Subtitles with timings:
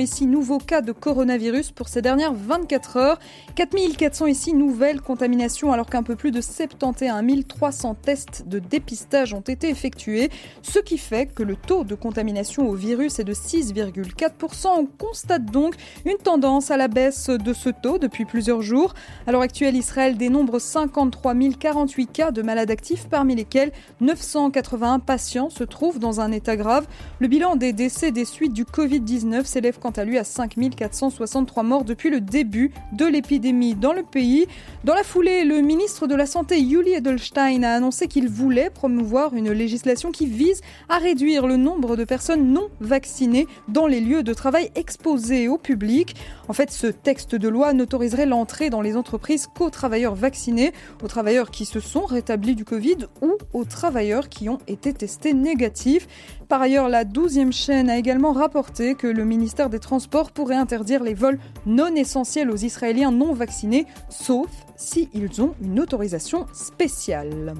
[0.00, 3.18] ici nouveaux cas de coronavirus pour ces dernières 24 heures.
[3.54, 9.40] 4400 ici nouvelles contaminations alors qu'un peu plus de 71 300 tests de dépistage ont
[9.40, 10.30] été effectués,
[10.62, 14.68] ce qui fait que le taux de contamination au virus est de 6,4%.
[14.68, 15.74] On constate donc
[16.04, 18.94] une tendance à la baisse de ce taux depuis plusieurs jours.
[19.26, 25.50] À l'heure actuelle, Israël dénombre 53 048 cas de malades actifs, parmi lesquels 981 patients
[25.50, 26.86] se trouvent dans un état grave.
[27.18, 31.62] Le bilan des décès des suites du Covid-19 s'élève quant à lui à 5 463
[31.64, 34.46] morts depuis le début de l'épidémie dans le pays.
[34.84, 39.34] Dans la foulée, le ministre de la Santé, Yuli Edelstein, a annoncé qu'il voulait promouvoir
[39.34, 44.22] une législation qui vise à réduire le nombre de personnes non vaccinées dans les lieux
[44.22, 46.14] de travail exposés au public.
[46.46, 51.08] En fait, ce texte de loi n'autoriserait l'entrée dans les entreprises qu'aux travailleurs vaccinés, aux
[51.08, 56.06] travailleurs qui se sont rétablis du Covid ou aux travailleurs qui ont été testés négatifs.
[56.50, 61.04] Par ailleurs, la 12e chaîne a également rapporté que le ministère des Transports pourrait interdire
[61.04, 67.54] les vols non essentiels aux Israéliens non vaccinés, sauf s'ils ont une autorisation spéciale.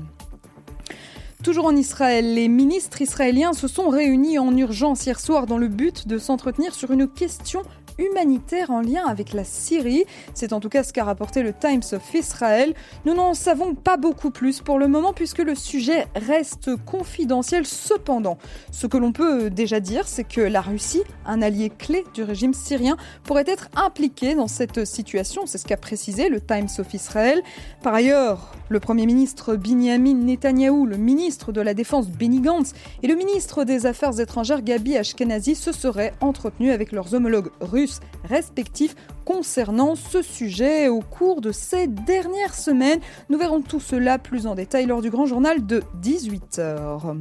[1.45, 5.69] Toujours en Israël, les ministres israéliens se sont réunis en urgence hier soir dans le
[5.69, 7.62] but de s'entretenir sur une question
[8.01, 10.05] humanitaire en lien avec la Syrie.
[10.34, 12.75] C'est en tout cas ce qu'a rapporté le Times of Israel.
[13.05, 17.67] Nous n'en savons pas beaucoup plus pour le moment puisque le sujet reste confidentiel.
[17.67, 18.39] Cependant,
[18.73, 22.55] ce que l'on peut déjà dire, c'est que la Russie, un allié clé du régime
[22.55, 25.42] syrien, pourrait être impliquée dans cette situation.
[25.47, 27.42] C'est ce qu'a précisé le Times of Israel.
[27.83, 33.09] Par ailleurs, le Premier ministre Binyamin Netanyahou, le ministre de la Défense Benny Gantz et
[33.09, 37.89] le ministre des Affaires étrangères Gabi Ashkenazi se seraient entretenus avec leurs homologues russes
[38.24, 43.00] respectifs concernant ce sujet au cours de ces dernières semaines.
[43.28, 47.16] Nous verrons tout cela plus en détail lors du grand journal de 18h.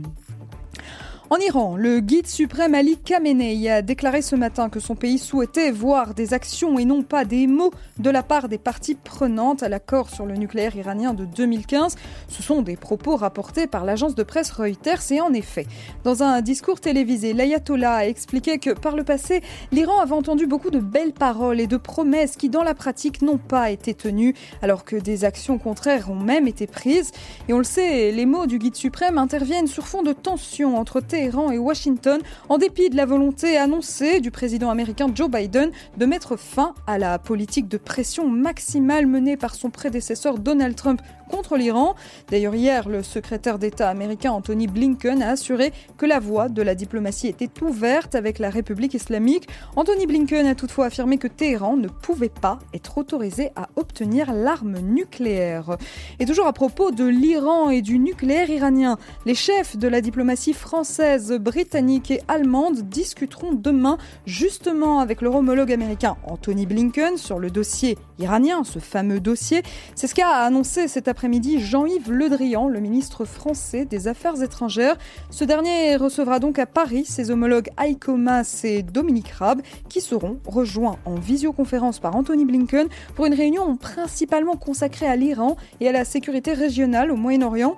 [1.32, 5.70] En Iran, le guide suprême Ali Khamenei a déclaré ce matin que son pays souhaitait
[5.70, 9.70] voir des actions et non pas des mots de la part des parties prenantes à
[9.70, 11.98] l'accord sur le nucléaire iranien de 2015.
[12.30, 15.68] Ce sont des propos rapportés par l'agence de presse Reuters et en effet,
[16.04, 20.72] dans un discours télévisé, l'ayatollah a expliqué que par le passé, l'Iran avait entendu beaucoup
[20.72, 24.34] de belles paroles et de promesses qui dans la pratique n'ont pas été tenues
[24.64, 27.12] alors que des actions contraires ont même été prises.
[27.48, 31.02] Et on le sait, les mots du guide suprême interviennent sur fond de tensions entre
[31.20, 36.38] Et Washington, en dépit de la volonté annoncée du président américain Joe Biden de mettre
[36.38, 41.96] fin à la politique de pression maximale menée par son prédécesseur Donald Trump contre l'Iran.
[42.30, 46.76] D'ailleurs, hier, le secrétaire d'État américain Anthony Blinken a assuré que la voie de la
[46.76, 49.48] diplomatie était ouverte avec la République islamique.
[49.76, 54.80] Anthony Blinken a toutefois affirmé que Téhéran ne pouvait pas être autorisé à obtenir l'arme
[54.80, 55.78] nucléaire.
[56.20, 60.54] Et toujours à propos de l'Iran et du nucléaire iranien, les chefs de la diplomatie
[60.54, 67.52] française britannique et allemande discuteront demain justement avec leur homologue américain Anthony Blinken sur le
[67.52, 69.62] dossier iranien, ce fameux dossier.
[69.96, 71.19] C'est ce qu'a annoncé cet après-midi
[71.58, 74.98] Jean-Yves Le Drian, le ministre français des Affaires étrangères.
[75.30, 80.40] Ce dernier recevra donc à Paris ses homologues Heiko Maas et Dominique Raab qui seront
[80.48, 85.92] rejoints en visioconférence par Anthony Blinken pour une réunion principalement consacrée à l'Iran et à
[85.92, 87.76] la sécurité régionale au Moyen-Orient.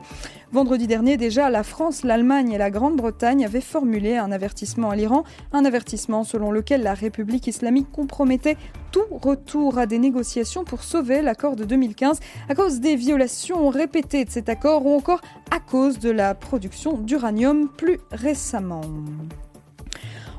[0.54, 5.24] Vendredi dernier, déjà, la France, l'Allemagne et la Grande-Bretagne avaient formulé un avertissement à l'Iran,
[5.54, 8.58] un avertissement selon lequel la République islamique compromettait
[8.92, 12.20] tout retour à des négociations pour sauver l'accord de 2015
[12.50, 13.31] à cause des violations
[13.70, 15.22] répétées de cet accord ou encore
[15.52, 18.82] à cause de la production d'uranium plus récemment.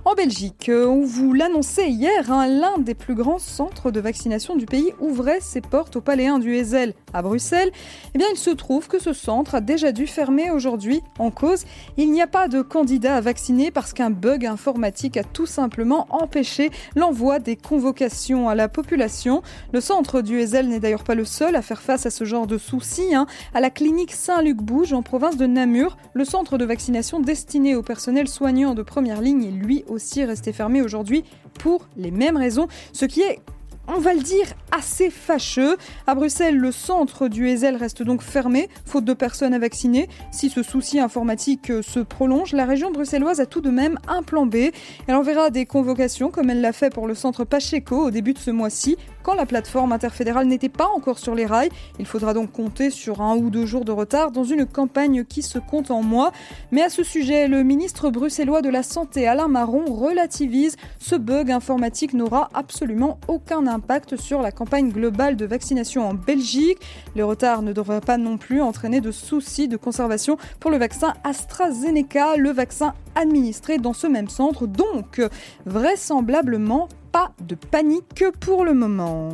[0.05, 4.57] En Belgique, euh, on vous l'annonçait hier, hein, l'un des plus grands centres de vaccination
[4.57, 7.71] du pays ouvrait ses portes au 1 du Hezel à Bruxelles.
[8.13, 11.67] Eh bien, il se trouve que ce centre a déjà dû fermer aujourd'hui en cause.
[11.99, 16.09] Il n'y a pas de candidat à vacciner parce qu'un bug informatique a tout simplement
[16.11, 19.41] empêché l'envoi des convocations à la population.
[19.73, 22.49] Le centre du Hezel n'est d'ailleurs pas le seul à faire face à ce genre
[22.49, 23.15] de soucis.
[23.15, 23.29] Hein.
[23.55, 28.27] À la clinique Saint-Luc-Bouge en province de Namur, le centre de vaccination destiné au personnel
[28.27, 33.05] soignant de première ligne est lui aussi resté fermé aujourd'hui pour les mêmes raisons, ce
[33.05, 33.41] qui est
[33.89, 35.77] on va le dire, assez fâcheux.
[36.07, 40.09] À Bruxelles, le centre du Ezel reste donc fermé, faute de personnes à vacciner.
[40.31, 44.23] Si ce souci informatique euh, se prolonge, la région bruxelloise a tout de même un
[44.23, 44.71] plan B.
[45.07, 48.39] Elle enverra des convocations, comme elle l'a fait pour le centre Pacheco au début de
[48.39, 51.71] ce mois-ci, quand la plateforme interfédérale n'était pas encore sur les rails.
[51.99, 55.43] Il faudra donc compter sur un ou deux jours de retard dans une campagne qui
[55.43, 56.33] se compte en mois.
[56.71, 61.51] Mais à ce sujet, le ministre bruxellois de la Santé, Alain Marron, relativise ce bug
[61.51, 66.79] informatique n'aura absolument aucun impact sur la campagne globale de vaccination en Belgique.
[67.17, 71.15] Le retard ne devrait pas non plus entraîner de soucis de conservation pour le vaccin
[71.25, 74.67] AstraZeneca, le vaccin administré dans ce même centre.
[74.67, 75.21] Donc,
[75.67, 79.31] vraisemblablement, pas de panique pour le moment.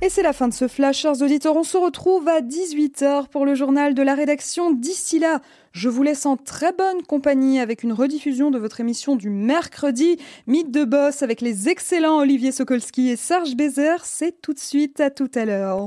[0.00, 1.54] Et c'est la fin de ce flash, chers auditeurs.
[1.54, 4.72] On se retrouve à 18h pour le journal de la rédaction.
[4.72, 5.40] D'ici là,
[5.70, 10.18] je vous laisse en très bonne compagnie avec une rediffusion de votre émission du mercredi,
[10.48, 14.04] Mythe de Boss avec les excellents Olivier Sokolski et Serge Bézère.
[14.04, 15.86] C'est tout de suite, à tout à l'heure.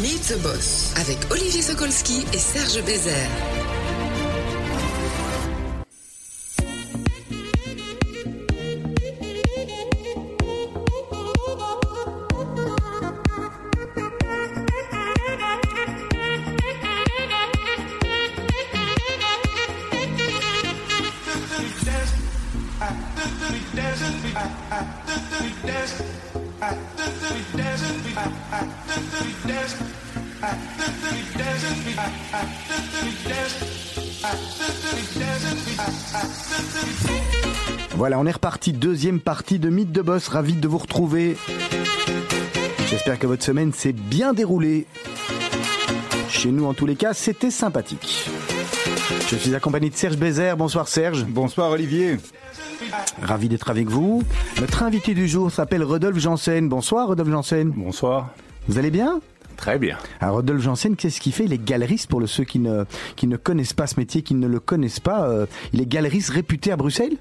[0.00, 3.83] Meet the Boss avec Olivier Sokolski et Serge Bézère.
[37.96, 38.72] Voilà, on est reparti.
[38.72, 40.28] Deuxième partie de Mythe de Boss.
[40.28, 41.36] Ravi de vous retrouver.
[42.88, 44.86] J'espère que votre semaine s'est bien déroulée.
[46.28, 48.28] Chez nous, en tous les cas, c'était sympathique.
[49.28, 50.56] Je suis accompagné de Serge Bézère.
[50.56, 51.24] Bonsoir Serge.
[51.24, 52.18] Bonsoir Olivier.
[53.22, 54.22] Ravi d'être avec vous.
[54.60, 56.68] Notre invité du jour s'appelle Rodolphe Janssen.
[56.68, 57.70] Bonsoir Rodolphe Janssen.
[57.70, 58.30] Bonsoir.
[58.66, 59.20] Vous allez bien?
[59.56, 59.98] Très bien.
[60.20, 61.44] Alors Rodolphe Janssen, qu'est-ce qu'il fait?
[61.44, 64.48] Il est galeriste pour ceux qui ne, qui ne connaissent pas ce métier, qui ne
[64.48, 65.28] le connaissent pas.
[65.28, 67.16] Euh, il est galeriste réputé à Bruxelles?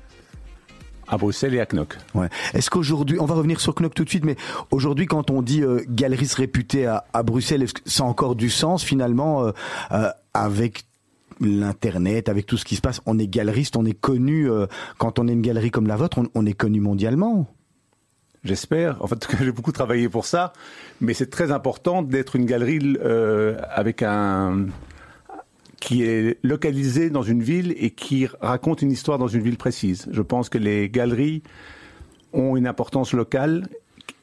[1.13, 1.97] À Bruxelles et à Knock.
[2.15, 2.27] Ouais.
[2.53, 4.35] Est-ce qu'aujourd'hui, on va revenir sur Knock tout de suite, mais
[4.71, 8.35] aujourd'hui, quand on dit euh, galeriste réputé à, à Bruxelles, est-ce que ça a encore
[8.35, 9.51] du sens finalement euh,
[9.91, 10.85] euh, avec
[11.39, 13.01] l'internet, avec tout ce qui se passe?
[13.05, 14.49] On est galeriste, on est connu.
[14.97, 17.47] quand on est une galerie comme la vôtre, on, on est connu mondialement.
[18.43, 19.01] J'espère.
[19.01, 20.53] En fait, j'ai beaucoup travaillé pour ça,
[20.99, 22.97] mais c'est très important d'être une galerie
[23.69, 24.65] avec un
[25.83, 30.07] qui est localisée dans une ville et qui raconte une histoire dans une ville précise.
[30.11, 31.43] Je pense que les galeries
[32.31, 33.67] ont une importance locale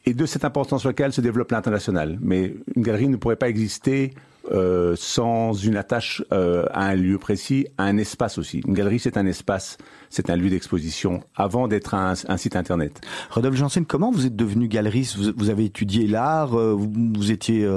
[0.06, 2.18] et de cette importance locale se développe l'international.
[2.22, 4.14] Mais une galerie ne pourrait pas exister
[4.50, 8.60] euh, sans une attache euh, à un lieu précis, à un espace aussi.
[8.66, 9.78] Une galerie, c'est un espace,
[10.08, 13.00] c'est un lieu d'exposition avant d'être un, un, site internet.
[13.30, 15.16] Rodolphe Janssen, comment vous êtes devenu galeriste?
[15.16, 17.68] Vous, vous, avez étudié l'art, euh, vous, vous, étiez,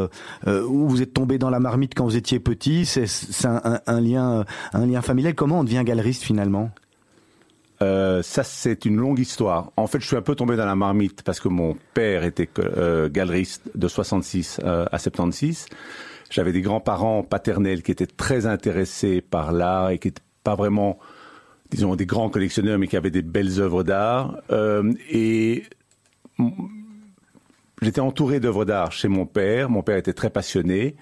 [0.46, 2.86] vous êtes tombé dans la marmite quand vous étiez petit?
[2.86, 3.06] C'est
[3.46, 5.36] un, un, un, lien, un lien familial.
[5.36, 6.72] Comment on devient galeriste finalement?
[7.84, 9.72] Euh, ça, c'est une longue histoire.
[9.76, 12.50] En fait, je suis un peu tombé dans la marmite parce que mon père était
[12.60, 15.66] euh, galeriste de 66 euh, à 76.
[16.30, 21.00] J'avais des grands-parents paternels qui étaient très intéressés par l'art et qui n'étaient pas vraiment,
[21.70, 24.38] disons, des grands collectionneurs, mais qui avaient des belles œuvres d'art.
[24.52, 25.64] Euh, et
[27.82, 29.70] j'étais entouré d'œuvres d'art chez mon père.
[29.70, 30.96] Mon père était très passionné.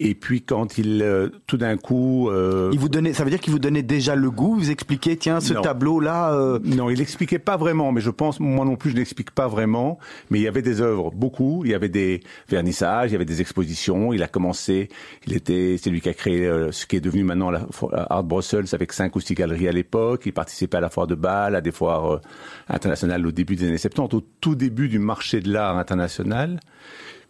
[0.00, 3.40] Et puis quand il, euh, tout d'un coup, euh, il vous donnait, ça veut dire
[3.40, 4.56] qu'il vous donnait déjà le goût.
[4.56, 6.32] Vous expliquait, tiens, ce tableau là.
[6.32, 6.58] Euh...
[6.64, 7.92] Non, il expliquait pas vraiment.
[7.92, 9.98] Mais je pense, moi non plus, je n'explique pas vraiment.
[10.30, 11.62] Mais il y avait des œuvres, beaucoup.
[11.64, 14.12] Il y avait des vernissages, il y avait des expositions.
[14.12, 14.88] Il a commencé.
[15.26, 17.66] Il était, c'est lui qui a créé euh, ce qui est devenu maintenant la
[18.10, 20.22] Art Brussels avec cinq ou six galeries à l'époque.
[20.26, 22.20] Il participait à la foire de Bâle, à des foires euh,
[22.68, 26.60] internationales au début des années 70, au tout début du marché de l'art international.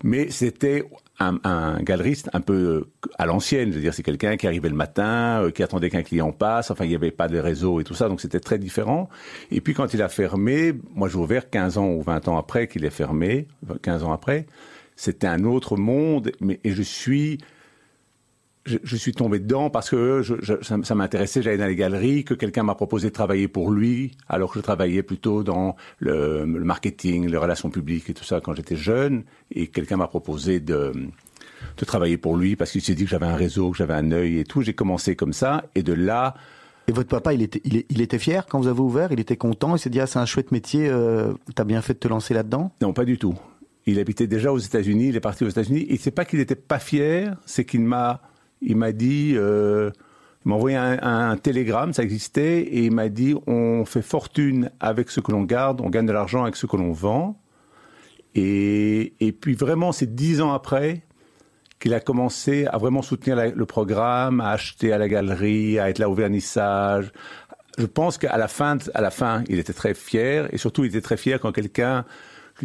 [0.05, 0.85] Mais c'était
[1.45, 2.89] un, galeriste un peu
[3.19, 6.03] à l'ancienne, je veux dire, c'est quelqu'un qui arrivait le matin, euh, qui attendait qu'un
[6.03, 8.59] client passe, enfin, il n'y avait pas de réseau et tout ça, donc c'était très
[8.59, 9.09] différent.
[9.51, 12.67] Et puis quand il a fermé, moi j'ai ouvert 15 ans ou 20 ans après
[12.69, 13.47] qu'il est fermé,
[13.83, 14.47] 15 ans après,
[14.97, 17.39] c'était un autre monde, mais, et je suis...
[18.65, 21.75] Je, je, suis tombé dedans parce que je, je, ça, ça m'intéressait, j'allais dans les
[21.75, 25.75] galeries, que quelqu'un m'a proposé de travailler pour lui, alors que je travaillais plutôt dans
[25.99, 30.07] le, le marketing, les relations publiques et tout ça quand j'étais jeune, et quelqu'un m'a
[30.07, 30.93] proposé de,
[31.77, 34.13] de travailler pour lui parce qu'il s'est dit que j'avais un réseau, que j'avais un
[34.13, 34.63] œil et tout.
[34.63, 36.35] J'ai commencé comme ça, et de là.
[36.89, 39.37] Et votre papa, il était, il, il était fier quand vous avez ouvert, il était
[39.37, 42.09] content, il s'est dit ah c'est un chouette métier, euh, t'as bien fait de te
[42.09, 42.73] lancer là-dedans?
[42.81, 43.35] Non, pas du tout.
[43.87, 46.55] Il habitait déjà aux États-Unis, il est parti aux États-Unis, et c'est pas qu'il n'était
[46.55, 48.21] pas fier, c'est qu'il m'a
[48.63, 49.91] il m'a dit, euh,
[50.45, 55.11] il m'a envoyé un, télégramme, ça existait, et il m'a dit on fait fortune avec
[55.11, 57.39] ce que l'on garde, on gagne de l'argent avec ce que l'on vend.
[58.35, 61.03] Et, et puis vraiment, c'est dix ans après
[61.79, 65.99] qu'il a commencé à vraiment soutenir le programme, à acheter à la galerie, à être
[65.99, 67.13] là au vernissage.
[67.77, 70.89] Je pense qu'à la fin, à la fin, il était très fier, et surtout, il
[70.89, 72.05] était très fier quand quelqu'un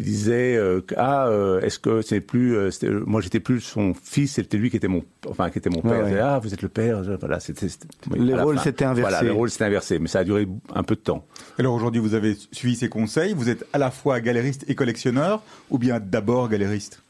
[0.02, 2.70] disait euh, ah euh, est-ce que c'est plus euh,
[3.06, 5.92] moi j'étais plus son fils c'était lui qui était mon enfin qui était mon père
[5.92, 6.10] Ouais, Il ouais.
[6.10, 7.68] disait, ah vous êtes le père voilà c'était
[8.16, 9.02] Les rôles s'étaient inversés.
[9.12, 11.26] voilà les rôles s'étaient inversés mais ça a duré un peu de temps
[11.58, 13.34] Alors aujourd'hui, vous avez suivi ses conseils.
[13.34, 17.02] Vous êtes à la fois galériste et collectionneur, ou bien d'abord galériste?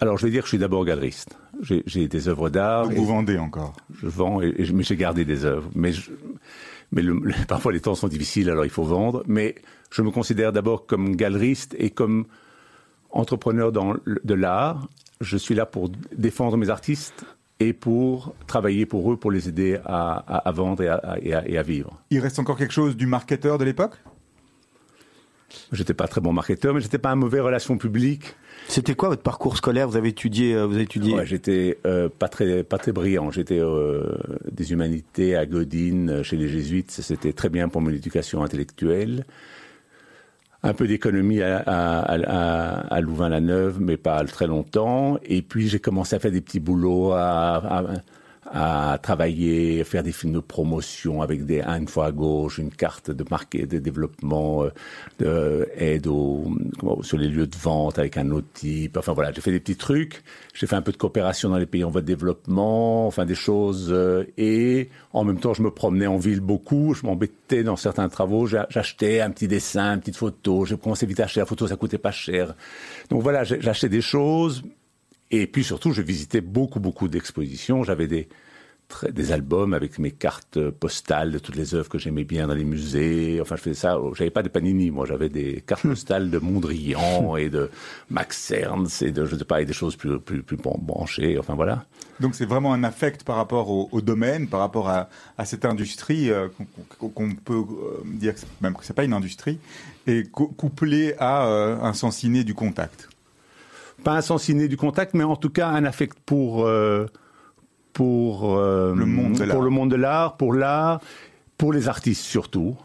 [0.00, 1.36] Alors je vais dire que je suis d'abord galeriste
[1.86, 3.74] j'ai des œuvres d'art vous vendez encore?
[3.96, 6.10] je vends et, et je- mais j'ai gardé des œuvres mais je-
[6.90, 9.54] mais le- le- parfois les temps sont difficiles alors il faut vendre mais
[9.94, 12.24] je me considère d'abord comme galeriste et comme
[13.10, 14.88] entrepreneur dans de l'art
[15.20, 17.24] je suis là pour défendre mes artistes
[17.60, 21.18] et pour travailler pour eux pour les aider à, à- à vendre et à, à-
[21.20, 23.96] et à- et à vivre Il reste encore quelque chose du marketeur de l'époque?
[25.72, 28.34] J'étais pas très bon marketeur mais j'étais pas un mauvais relation publique
[28.66, 29.86] C'était quoi votre parcours scolaire?
[29.88, 31.14] Vous avez étudié, euh, vous avez étudié.
[31.14, 33.30] Ouais, j'étais euh, pas très pas très brillant.
[33.30, 34.16] J'étais euh,
[34.50, 36.90] des humanités à Godine euh, chez les jésuites.
[36.90, 39.26] C'était très bien pour mon éducation intellectuelle.
[40.66, 45.18] Un peu d'économie à, à, à, à Louvain-la-Neuve, mais pas très longtemps.
[45.22, 47.84] Et puis j'ai commencé à faire des petits boulots, à,
[48.54, 53.10] à, travailler, faire des films de promotion avec des une fois à gauche, une carte
[53.10, 54.70] de marqué de développement, euh,
[55.18, 56.46] de aide au,
[57.02, 58.96] sur les lieux de vente avec un autre type.
[58.96, 60.22] Enfin voilà, j'ai fait des petits trucs.
[60.54, 63.34] J'ai fait un peu de coopération dans les pays en voie de développement, enfin des
[63.34, 63.88] choses.
[63.90, 66.94] euh, et en même temps, je me promenais en ville beaucoup.
[66.94, 68.46] Je m'embêtais dans certains travaux.
[68.46, 70.64] J'a- J'achetais un petit dessin, une petite photo.
[70.64, 72.54] J'ai commencé vite à acheter la photo, ça coûtait pas cher.
[73.10, 74.62] Donc voilà, j'achetais des choses.
[75.30, 77.82] Et puis surtout, je visitais beaucoup, beaucoup d'expositions.
[77.82, 78.28] J'avais des,
[78.88, 82.54] très- des albums avec mes cartes postales de toutes les œuvres que j'aimais bien dans
[82.54, 83.38] les musées.
[83.40, 83.98] Enfin, je faisais ça.
[84.14, 85.06] J'avais pas de Panini, moi.
[85.06, 87.70] J'avais des cartes postales de Mondrian et de
[88.10, 91.38] Max Ernst et de, je sais pas, et des choses plus, plus, plus branchées.
[91.38, 91.84] Enfin, voilà.
[92.20, 95.64] Donc c'est vraiment un affect par rapport au, au domaine, par rapport à, à cette
[95.64, 96.48] industrie euh,
[96.98, 99.58] qu'on peut euh, dire que même que c'est pas une industrie,
[100.06, 103.08] et cou- couplé à euh, un sens inné du contact.
[104.04, 107.06] Pas un sens inné du contact, mais en tout cas un affect pour, euh,
[107.94, 109.60] pour, euh, Le monde de pour l'art.
[109.62, 111.00] le monde de l'art, pour l'art,
[111.56, 112.76] pour les artistes surtout,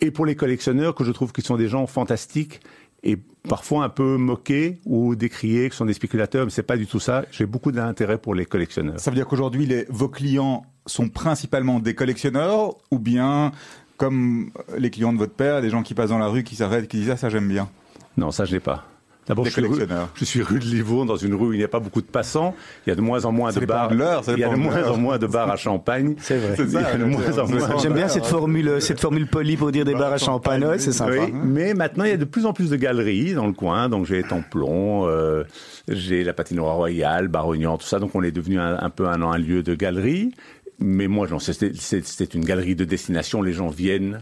[0.00, 2.60] et pour les collectionneurs que je trouve qu'ils sont des gens fantastiques
[3.02, 3.18] et
[3.48, 7.00] parfois un peu moqués ou décriés, qui sont des spéculateurs, mais c'est pas du tout
[7.00, 7.24] ça.
[7.30, 8.98] J'ai beaucoup d'intérêt pour les collectionneurs.
[8.98, 13.52] Ça veut dire qu'aujourd'hui, vos clients sont principalement des collectionneurs, ou bien
[13.98, 16.88] comme les clients de votre père, des gens qui passent dans la rue, qui s'arrêtent,
[16.88, 17.68] qui disent ah ça j'aime bien?
[18.16, 18.84] Non, ça je l'ai pas.
[19.26, 20.08] D'abord, je suis, rue, collectionneurs.
[20.14, 22.06] je suis rue de Livourne, dans une rue où il n'y a pas beaucoup de
[22.06, 22.54] passants.
[22.86, 23.88] Il y a de moins en moins Ça de bars.
[23.88, 26.14] de il y a de moins en moins de bars à Champagne.
[26.18, 26.54] C'est vrai.
[26.56, 27.78] C'est ça, Il y a de le- moins en le- moins.
[27.78, 30.64] J'aime bien cette formule, cette formule polie pour dire des bars à champagne.
[30.64, 31.12] Ouais, c'est sympa.
[31.24, 33.88] Oui, mais maintenant il y a de plus en plus de galeries dans le coin.
[33.88, 35.44] Donc j'ai Templon, euh,
[35.88, 37.98] j'ai la patinoire royale, Barognan, tout ça.
[37.98, 40.32] Donc on est devenu un, un peu un, un lieu de galerie.
[40.80, 43.40] Mais moi, c'était une galerie de destination.
[43.42, 44.20] Les gens viennent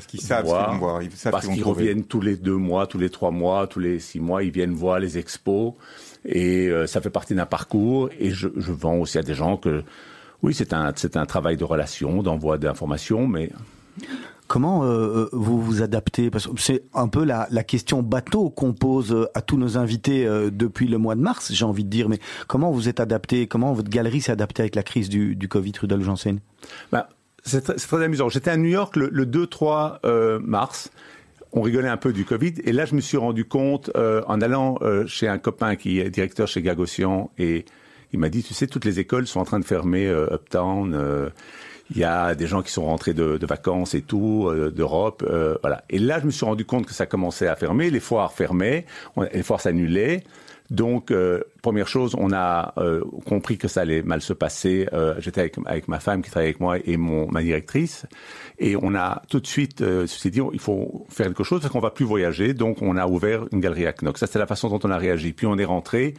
[0.00, 2.36] Parce qu'ils savent ce qu'ils vont voir, ils savent parce ce qu'ils reviennent tous les
[2.36, 4.42] deux mois, tous les trois mois, tous les six mois.
[4.42, 5.74] Ils viennent voir les expos.
[6.24, 8.08] Et euh, ça fait partie d'un parcours.
[8.18, 9.82] Et je, je vends aussi à des gens que
[10.42, 13.50] oui, c'est un c'est un travail de relation, d'envoi d'informations, mais
[14.50, 16.28] Comment euh, vous vous adaptez?
[16.28, 19.78] Parce que c'est un peu la, la question bateau qu'on pose euh, à tous nos
[19.78, 22.08] invités euh, depuis le mois de mars, j'ai envie de dire.
[22.08, 23.46] Mais comment vous êtes adapté?
[23.46, 26.40] Comment votre galerie s'est adaptée avec la crise du, du Covid, Rudolf Janssen?
[26.90, 27.04] Ben,
[27.44, 28.28] c'est très, amusant.
[28.28, 30.90] J'étais à New York le, le 2-3 euh, mars.
[31.52, 32.54] On rigolait un peu du Covid.
[32.64, 35.98] Et là, je me suis rendu compte, euh, en allant euh, chez un copain qui
[35.98, 37.64] est directeur chez Gagosian, et
[38.12, 41.30] il m'a dit, tu sais, toutes les écoles sont en train de fermer Uptown.
[41.90, 45.24] il y a des gens qui sont rentrés de, vacances et tout, d'Europe.
[45.60, 45.84] voilà.
[45.90, 47.88] Et là, je me suis rendu compte que ça commençait à fermer.
[47.88, 48.84] Les foires fermaient,
[49.32, 50.24] les foires s'annulaient.
[50.70, 51.12] Donc,
[51.60, 54.88] première chose, on a euh, compris que ça allait mal se passer.
[54.92, 58.06] Euh, J'étais avec, avec ma femme qui travaillait avec moi et mon, ma directrice.
[58.58, 61.72] Et on a tout de suite euh, s'est dit, il faut faire quelque chose parce
[61.72, 62.52] qu'on va plus voyager.
[62.52, 64.20] Donc, on a ouvert une galerie à Knox.
[64.20, 65.32] Ça, c'est la façon dont on a réagi.
[65.32, 66.14] Puis, on est rentré.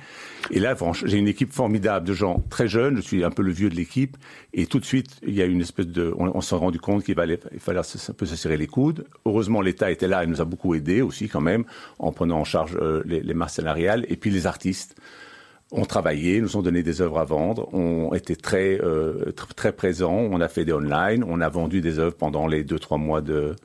[0.50, 2.98] Et là, j'ai une équipe formidable de gens très jeunes.
[2.98, 4.18] Je suis un peu le vieux de l'équipe.
[4.54, 6.14] Et tout de suite, il y a une espèce de...
[6.18, 9.06] On, s'est rendu compte qu'il fallait, il fallait un peu se serrer les coudes.
[9.26, 11.64] Heureusement, l'État était là et nous a beaucoup aidés aussi quand même
[12.00, 14.06] en prenant en charge euh, les, les masses salariales.
[14.10, 14.96] Et puis, les artistes
[15.72, 19.72] ont travaillé, nous ont donné des œuvres à vendre, ont été très euh, tr- très
[19.72, 20.28] présents.
[20.32, 23.22] On a fait des online, on a vendu des œuvres pendant les deux trois mois
[23.22, 23.56] de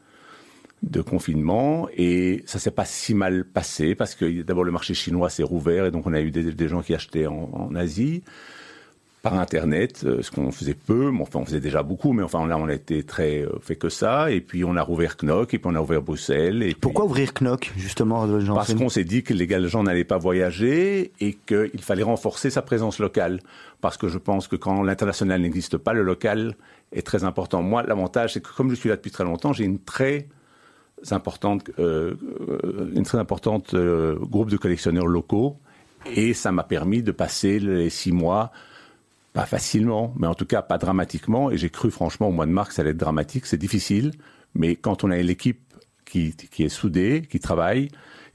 [0.83, 5.31] de confinement et ça s'est pas si mal passé parce que d'abord le marché chinois
[5.31, 8.23] s'est rouvert et donc on a eu des, gens qui achetaient en, en Asie
[9.31, 12.47] par internet, euh, ce qu'on faisait peu, mais enfin on faisait déjà beaucoup, mais enfin
[12.47, 15.55] là on a été très euh, fait que ça et puis on a rouvert Knock
[15.55, 18.89] et puis on a ouvert Bruxelles et puis- Pourquoi ouvrir Knock, justement, Rudolf parce qu'on
[18.89, 23.41] s'est dit que les gens n'allaient pas voyager et qu'il fallait renforcer sa présence locale.
[23.81, 26.57] Parce que je pense que quand l'international n'existe pas, le local
[26.93, 27.63] est très important.
[27.63, 30.29] Moi, l'avantage, c'est que comme je suis là depuis très longtemps, j'ai une très
[31.11, 32.15] importante, euh,
[32.49, 35.59] euh, une très importante euh, groupe de collectionneurs locaux,
[36.15, 38.51] et ça m'a permis de passer les six mois
[39.37, 41.51] pas facilement, mais en tout cas pas dramatiquement.
[41.51, 43.47] Et j'ai cru franchement au mois de mars que ça allait être dramatique.
[43.47, 44.13] C'est difficile,
[44.55, 45.61] mais quand on a l'équipe
[46.05, 47.89] qui, qui est soudée, qui travaille,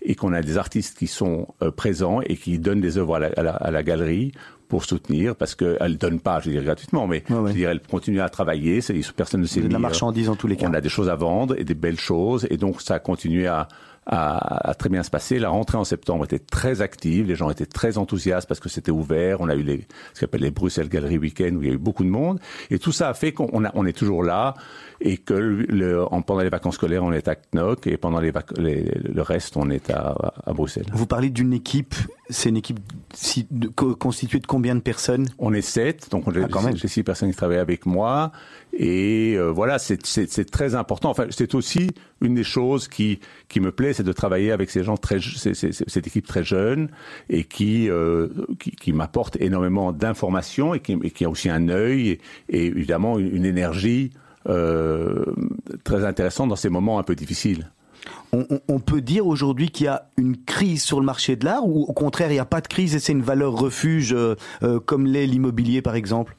[0.04, 3.20] et qu'on a des artistes qui sont euh, présents et qui donnent des œuvres à
[3.20, 4.32] la, à la, à la galerie
[4.68, 7.42] pour soutenir, parce qu'elle ne donne pas, je veux dire, gratuitement, mais Ouais, ouais.
[7.42, 10.36] je veux dire, elle continue à travailler, c'est- personne ne sait De la marchandise en
[10.36, 10.68] tous les cas.
[10.70, 13.48] On a des choses à vendre et des belles choses, et donc ça a continué
[13.48, 13.68] à,
[14.08, 15.38] à très bien se passer.
[15.40, 18.92] La rentrée en septembre était très active, les gens étaient très enthousiastes parce que c'était
[18.92, 19.42] ouvert.
[19.42, 21.76] On a eu les, ce qu'on appelle les Bruxelles Gallery Weekend où il y a
[21.76, 22.40] eu beaucoup de monde,
[22.72, 24.56] et tout ça a fait qu'on a- on est toujours là
[25.02, 28.32] et que le, en- pendant les vacances scolaires on est à Knock et pendant les,
[28.32, 30.16] vac- les- le reste on est à,
[30.46, 30.86] à Bruxelles.
[30.94, 31.94] Vous parlez d'une équipe,
[32.30, 32.80] c'est une équipe
[33.14, 35.28] si- de- co- constituée de combien de personnes?
[35.38, 36.76] On est sept, donc j'ai Ah, quand même.
[36.76, 38.32] j'ai six personnes qui travaillent avec moi.
[38.74, 40.02] Et euh, voilà, c'est-
[40.50, 41.10] très important.
[41.10, 41.92] Enfin, c'est aussi
[42.22, 46.08] une des choses qui, qui me plaît, c'est de travailler avec ces gens très, cette
[46.08, 46.90] équipe très jeune
[47.30, 48.28] et qui, euh,
[48.60, 52.20] qui, qui m'apporte énormément d'informations et qui, a aussi un œil
[52.50, 54.12] et, évidemment une, énergie
[54.48, 55.26] euh,
[55.84, 57.70] très intéressante dans ces moments un peu difficiles.
[58.32, 61.84] on, peut dire aujourd'hui qu'il y a une crise sur le marché de l'art ou
[61.84, 64.36] au contraire il n'y a pas de crise et c'est une valeur refuge euh,
[64.86, 66.36] comme l'est l'immobilier par exemple?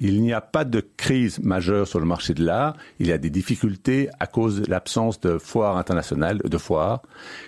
[0.00, 2.76] Il n'y a pas de crise majeure sur le marché de l'art.
[2.98, 7.02] Il y a des difficultés à cause de l'absence de foires internationales, de foires,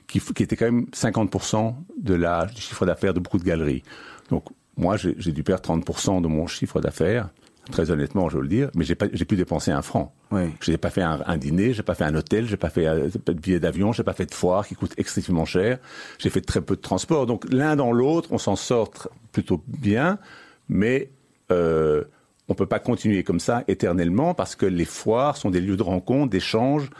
[0.06, 3.82] qui, étaient quand même 50% de la, du chiffre d'affaires de beaucoup de galeries.
[4.30, 4.44] Donc,
[4.76, 7.30] moi, j'ai dû perdre 30% de mon chiffre d'affaires.
[7.72, 10.14] Très honnêtement, je veux le dire, mais j'ai pas, j'ai pu dépenser un franc.
[10.30, 10.42] Oui.
[10.60, 12.86] Je n'ai pas fait un, un dîner, j'ai pas fait un hôtel, j'ai pas fait
[12.86, 15.78] euh, de billet d'avion, j'ai pas fait de foire qui coûte excessivement cher.
[16.18, 17.26] J'ai fait très peu de transport.
[17.26, 18.92] Donc l'un dans l'autre, on s'en sort
[19.32, 20.20] plutôt bien,
[20.68, 21.10] mais
[21.50, 22.04] euh,
[22.48, 25.82] on peut pas continuer comme ça éternellement parce que les foires sont des lieux de
[25.82, 26.90] rencontre, d'échange.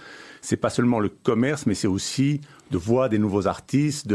[0.41, 4.09] C'est pas seulement le commerce, mais c'est aussi de voir des nouveaux artistes.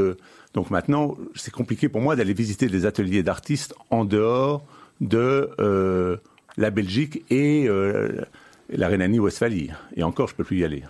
[0.54, 4.66] Donc maintenant, c'est compliqué pour moi d'aller visiter des ateliers d'artistes en dehors
[5.00, 6.18] de euh,
[6.58, 8.22] la Belgique et euh,
[8.70, 9.72] la Rhénanie-Westphalie.
[9.96, 10.84] Et encore, je peux plus y aller.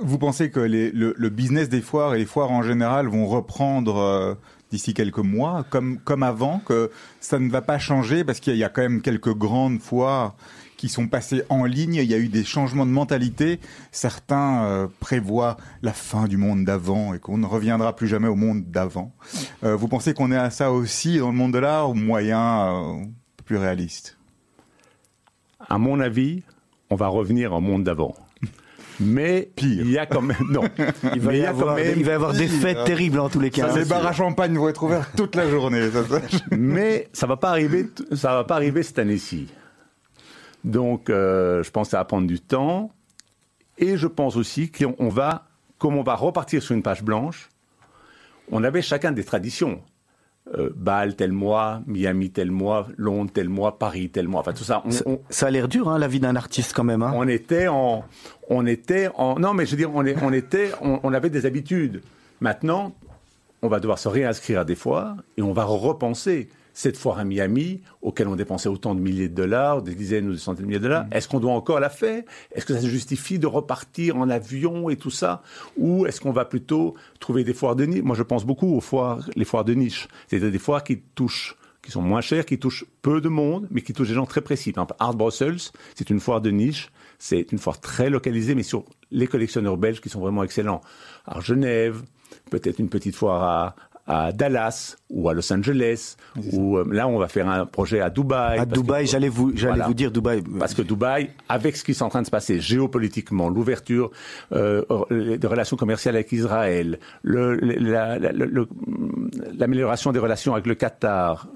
[0.00, 4.34] Vous pensez que le business des foires et les foires en général vont reprendre euh,
[4.72, 8.64] d'ici quelques mois, comme, comme avant, que ça ne va pas changer parce qu'il y
[8.64, 10.34] a quand même quelques grandes foires
[10.78, 13.60] qui sont passées en ligne, il y a eu des changements de mentalité.
[13.92, 18.34] Certains euh, prévoient la fin du monde d'avant et qu'on ne reviendra plus jamais au
[18.34, 19.12] monde d'avant.
[19.62, 22.74] Euh, vous pensez qu'on est à ça aussi dans le monde de l'art ou moyen
[22.74, 23.04] euh,
[23.44, 24.16] plus réaliste?
[25.68, 26.42] À mon avis,
[26.90, 28.14] on va revenir au monde d'avant.
[29.00, 29.82] Mais Pire.
[29.84, 30.62] il y a quand même non.
[31.14, 33.40] il va, y avoir, quand même- il va y avoir des fêtes terribles en tous
[33.40, 35.90] les cas Les bars à champagne vont être ouverts toute la journée.
[35.90, 36.20] ça, ça.
[36.50, 39.48] mais ça va pas arriver, ça va pas arriver cette année-ci.
[40.64, 42.90] Donc, euh, je pense que ça va prendre du temps.
[43.78, 45.46] Et je pense aussi qu'on on va,
[45.78, 47.48] comme on va repartir sur une page blanche,
[48.50, 49.82] on avait chacun des traditions.
[50.58, 54.40] Euh, Bâle tel mois, Miami tel mois, Londres tel mois, Paris tel mois.
[54.40, 54.82] Enfin, tout ça.
[54.84, 57.12] On, ça, on- ça a l'air dur hein, la vie d'un artiste quand même hein.
[57.14, 58.04] on était en,
[58.50, 61.30] on était en, non mais je veux dire, on, est- on était, on, on avait
[61.30, 62.02] des habitudes.
[62.40, 62.92] Maintenant,
[63.62, 67.24] on va devoir se réinscrire à des foires et on va repenser cette foire à
[67.24, 70.68] Miami, auquel on dépensait autant de milliers de dollars, des dizaines ou des centaines de
[70.68, 71.06] milliers de dollars.
[71.12, 72.22] Est-ce qu'on doit encore la faire?
[72.52, 75.42] Est-ce que ça se justifie de repartir en avion et tout ça?
[75.76, 78.02] Ou est-ce qu'on va plutôt trouver des foires de niche?
[78.02, 80.08] Moi, je pense beaucoup aux foires, les foires de niche.
[80.28, 83.82] C'est-à-dire des foires qui touchent qui sont moins chères, qui touchent peu de monde, mais
[83.82, 84.72] qui touchent des gens très précis.
[84.72, 85.58] Par exemple, Art Brussels,
[85.96, 90.00] c'est une foire de niche, c'est une foire très localisée, mais sur les collectionneurs belges
[90.00, 90.80] qui sont vraiment excellents.
[91.26, 92.02] Alors Genève,
[92.50, 93.74] peut-être une petite foire à,
[94.06, 96.16] à Dallas ou à Los Angeles,
[96.52, 98.58] ou euh, là on va faire un projet à Dubaï.
[98.58, 99.86] à Dubaï j'allais vous j'allais Voilà.
[99.86, 102.58] vous dire Dubaï parce que Dubaï, avec ce qui est en train de se passer
[102.60, 104.10] géopolitiquement, l'ouverture
[104.52, 108.18] euh, des relations commerciales avec Israël, la- la-
[109.56, 111.46] l'amélioration des relations avec le Qatar,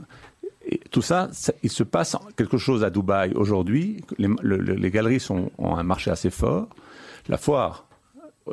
[0.69, 4.03] et tout ça, ça- il se passe quelque chose à Dubaï aujourd'hui.
[4.19, 6.69] Les, le- le- les galeries sont, ont un marché assez fort.
[7.29, 7.86] La foire,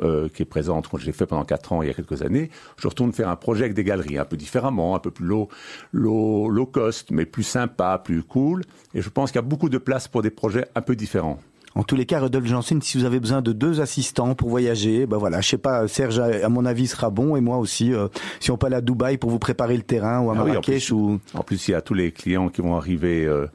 [0.02, 2.50] euh, qui est présente, que j'ai fait pendant quatre ans il y a quelques années,
[2.76, 5.48] je retourne faire un projet avec des galeries, un peu différemment, un peu plus low,
[5.92, 8.62] low, low cost, mais plus sympa, plus cool.
[8.94, 11.38] Et je pense qu'il y a beaucoup de place pour des projets un peu différents.
[11.76, 15.06] En tous les cas, Rodolphe Janssen, si vous avez besoin de deux assistants pour voyager,
[15.06, 17.92] ben voilà, je sais pas, Serge, à mon avis, sera bon et moi aussi.
[17.92, 18.06] euh,
[18.38, 20.50] si on peut aller à Dubaï pour vous préparer le terrain ou à Ah oui,
[20.50, 20.92] en Marrakech plus.
[20.92, 23.48] ou En plus, il y a tous les clients qui vont arriver euh,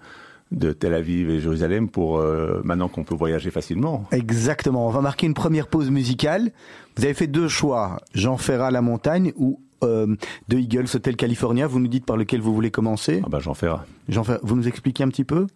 [0.51, 4.05] de Tel Aviv et Jérusalem pour euh, maintenant qu'on peut voyager facilement.
[4.11, 4.87] exactement.
[4.87, 6.51] On va marquer une première pause musicale.
[6.95, 10.15] Vous avez fait deux choix Jean Ferrat, La Montagne ou euh,
[10.47, 11.67] de Eagles Hotel California.
[11.67, 13.21] Vous nous dites par lequel vous voulez commencer.
[13.23, 13.77] Ah ben, j'en ferai.
[14.07, 15.47] Jean Ferrat, vous nous expliquez un petit peu?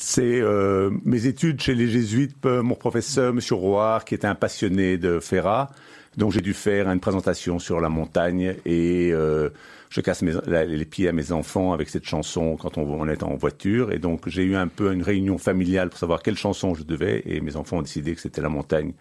[0.00, 4.36] C'est euh, mes études chez les jésuites, euh, mon professeur, Monsieur Roy, qui était un
[4.36, 5.70] passionné de Ferrat.
[6.16, 9.50] Donc j'ai dû faire une présentation sur la montagne et euh,
[9.90, 13.08] je casse mes, la- les pieds à mes enfants avec cette chanson quand on, on
[13.08, 13.92] est en voiture.
[13.92, 17.22] Et donc j'ai eu un peu une réunion familiale pour savoir quelle chanson je devais
[17.26, 18.92] et mes enfants ont décidé que c'était la montagne.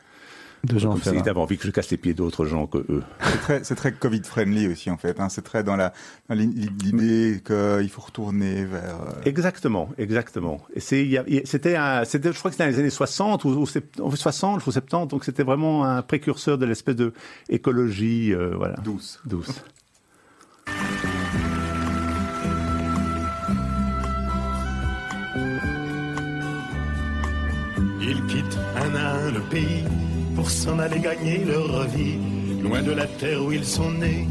[0.64, 3.04] De Jean Comme s'ils avaient envie que je casse les pieds d'autres gens que eux.
[3.22, 5.20] C'est très, c'est très Covid friendly aussi en fait.
[5.20, 5.30] Hein.
[5.30, 5.94] C'est très dans la
[6.28, 6.48] dans l'i-
[6.84, 8.96] l'idée qu'il faut retourner vers.
[9.02, 10.60] euh, Exactement, exactement.
[10.74, 12.90] Et c'est, il y a- c'était, un- c'était, je crois que c'était dans les années
[12.90, 16.96] 60 ou, ou sept- ou 60 ou 70, donc c'était vraiment un précurseur de l'espèce
[16.96, 17.14] de
[17.50, 19.20] écologie, euh, voilà, douce.
[19.26, 19.64] douce.
[28.02, 29.84] Ils quittent un à un le pays
[30.36, 32.20] pour s'en aller gagner leur vie,
[32.62, 34.28] loin de la terre où ils sont nés.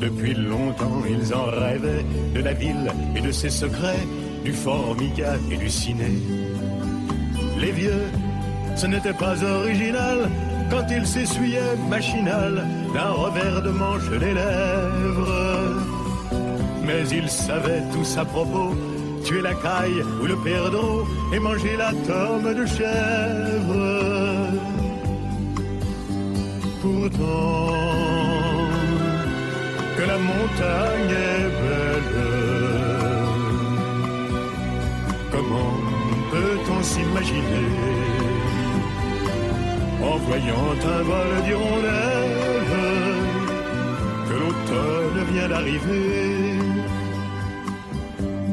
[0.00, 4.06] Depuis longtemps, ils en rêvaient de la ville et de ses secrets,
[4.44, 6.12] du formica et du ciné.
[7.58, 8.04] Les vieux,
[8.74, 10.30] ce n'était pas original
[10.70, 15.80] quand ils s'essuyaient machinal d'un revers de manche les lèvres.
[16.86, 18.74] Mais ils savaient tous à propos
[19.24, 23.86] tuer la caille ou le perdreau et manger la tome de chèvre.
[26.82, 27.74] Pourtant,
[29.96, 32.18] que la montagne est belle,
[35.30, 35.74] comment
[36.32, 38.19] peut-on s'imaginer
[40.02, 42.30] en voyant un vol d'hirondelles
[44.28, 46.58] que l'automne vient d'arriver.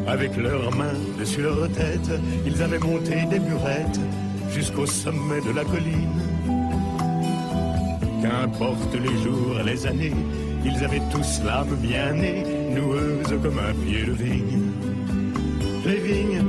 [0.07, 2.11] Avec leurs mains dessus leur tête,
[2.45, 3.99] ils avaient monté des burettes
[4.49, 6.21] jusqu'au sommet de la colline.
[8.21, 10.15] Qu'importe les jours, les années,
[10.65, 14.61] ils avaient tous l'âme bien née, noueuse comme un pied de vigne.
[15.85, 16.43] Les vignes,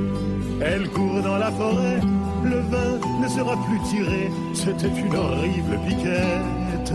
[0.61, 1.99] elles courent dans la forêt,
[2.49, 6.93] le vin ne sera plus tiré, c'était une horrible piquette.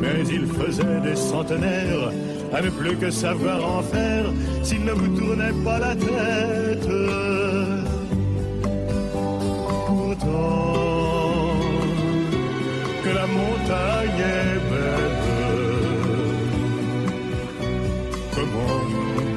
[0.00, 2.10] Mais il faisait des centenaires
[2.52, 4.26] à ne plus que savoir en faire
[4.62, 6.90] s'il ne vous tournait pas la tête.
[9.86, 10.70] Pourtant,
[13.04, 15.18] que la montagne est belle,
[18.34, 18.80] comment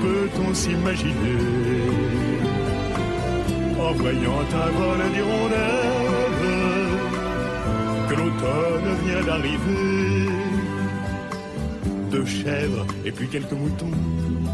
[0.02, 2.23] peut-on s'imaginer
[3.84, 5.94] en voyant un vol d'hirondelles
[8.10, 10.24] que l'automne vient d'arriver
[12.14, 13.98] deux chèvres et puis quelques moutons.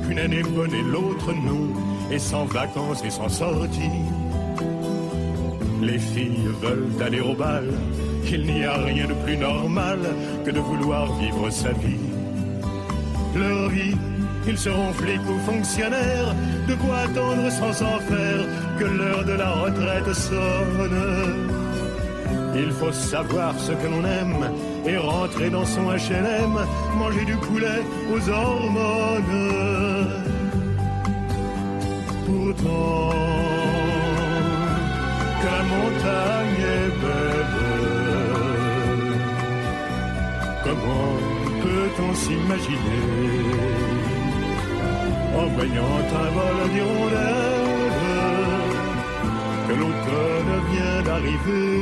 [0.09, 1.67] Une année bonne et l'autre non,
[2.09, 3.99] et sans vacances et sans sortie.
[5.81, 7.67] Les filles veulent aller au bal,
[8.31, 9.99] il n'y a rien de plus normal
[10.45, 12.07] que de vouloir vivre sa vie.
[13.35, 13.95] Leur vie,
[14.49, 16.33] ils seront flics ou fonctionnaires,
[16.67, 18.43] de quoi attendre sans s'en faire
[18.79, 21.49] que l'heure de la retraite sonne.
[22.55, 24.43] Il faut savoir ce que l'on aime
[24.88, 26.55] et rentrer dans son HLM,
[26.97, 27.81] manger du poulet
[28.13, 30.07] aux hormones.
[32.25, 33.12] Pourtant,
[35.41, 37.55] que la montagne est belle,
[40.63, 41.17] comment
[41.62, 43.88] peut-on s'imaginer
[45.39, 47.93] en voyant un vol d'hirondelles
[49.67, 51.80] que l'automne vient d'arriver.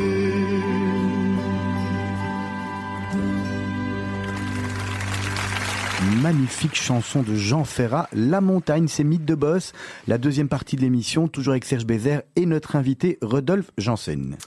[6.22, 9.74] Magnifique chanson de Jean Ferrat, La montagne, c'est Mythe de Boss.
[10.08, 14.38] La deuxième partie de l'émission, toujours avec Serge Bézère et notre invité Rodolphe Janssen.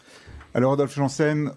[0.55, 1.53] Alors Rodolphe Janssen,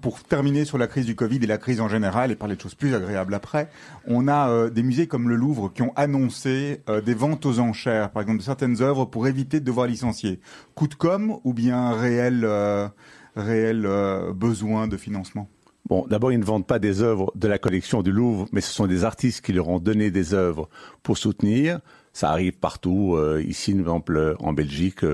[0.00, 2.60] pour terminer sur la crise du Covid et la crise en général et parler de
[2.60, 3.70] choses plus agréables après,
[4.06, 7.60] on a euh, des musées comme le Louvre qui ont annoncé euh, des ventes aux
[7.60, 10.40] enchères, par exemple de certaines œuvres pour éviter de devoir licencier.
[10.74, 12.88] Coup de com ou bien réel, euh,
[13.36, 13.88] réel
[14.34, 15.48] besoin de financement?
[15.88, 18.72] Bon, d'abord, ils ne vendent pas des œuvres de la collection du Louvre, mais ce
[18.72, 20.68] sont des artistes qui leur ont donné des œuvres
[21.02, 21.80] pour soutenir.
[22.12, 23.18] Ça arrive partout.
[23.44, 25.04] ici, par exemple, en Belgique,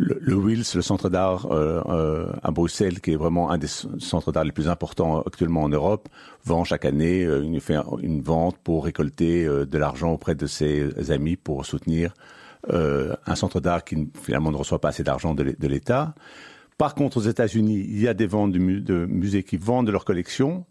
[0.00, 4.32] le, Wills, le centre d'art euh, euh, à Bruxelles, qui est vraiment un des centres
[4.32, 6.08] d'art les plus importants actuellement en Europe,
[6.44, 11.10] vend chaque année euh, une, fait une vente pour récolter de l'argent auprès de ses
[11.10, 12.14] amis pour soutenir
[13.32, 16.14] un centre d'art qui finalement ne reçoit pas assez d'argent de l'É- de l'État.
[16.76, 19.88] Par contre, aux États-Unis, il y a des ventes de, mu- de musées qui vendent
[19.90, 20.66] leurs collections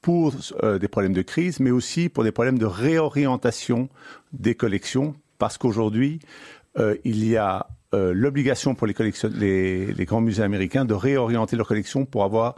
[0.00, 0.32] pour
[0.80, 3.90] des problèmes de crise, mais aussi pour des problèmes de réorientation
[4.32, 6.20] des collections, parce qu'aujourd'hui,
[7.04, 8.94] il y a euh, l'obligation pour les,
[9.34, 12.54] les, les grands musées américains de réorienter leurs collections pour avoir,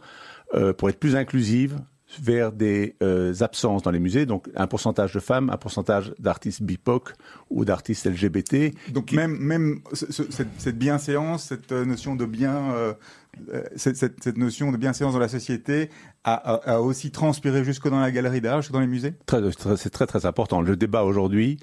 [0.54, 1.78] euh, pour être plus inclusives
[2.20, 6.62] vers des euh, absences dans les musées, donc un pourcentage de femmes, un pourcentage d'artistes
[6.62, 7.12] BIPOC
[7.50, 8.74] ou d'artistes LGBT.
[8.92, 12.92] Donc même, même ce- ce- cette, cette bienséance, cette euh, notion de bien, euh,
[13.76, 15.88] cette, cette- cette notion de bienséance dans la société
[16.24, 19.14] a, a- a aussi transpiré jusque dans la galerie d'art, jusque dans les musées?
[19.76, 20.60] C'est très très important.
[20.60, 21.58] Le débat aujourd'hui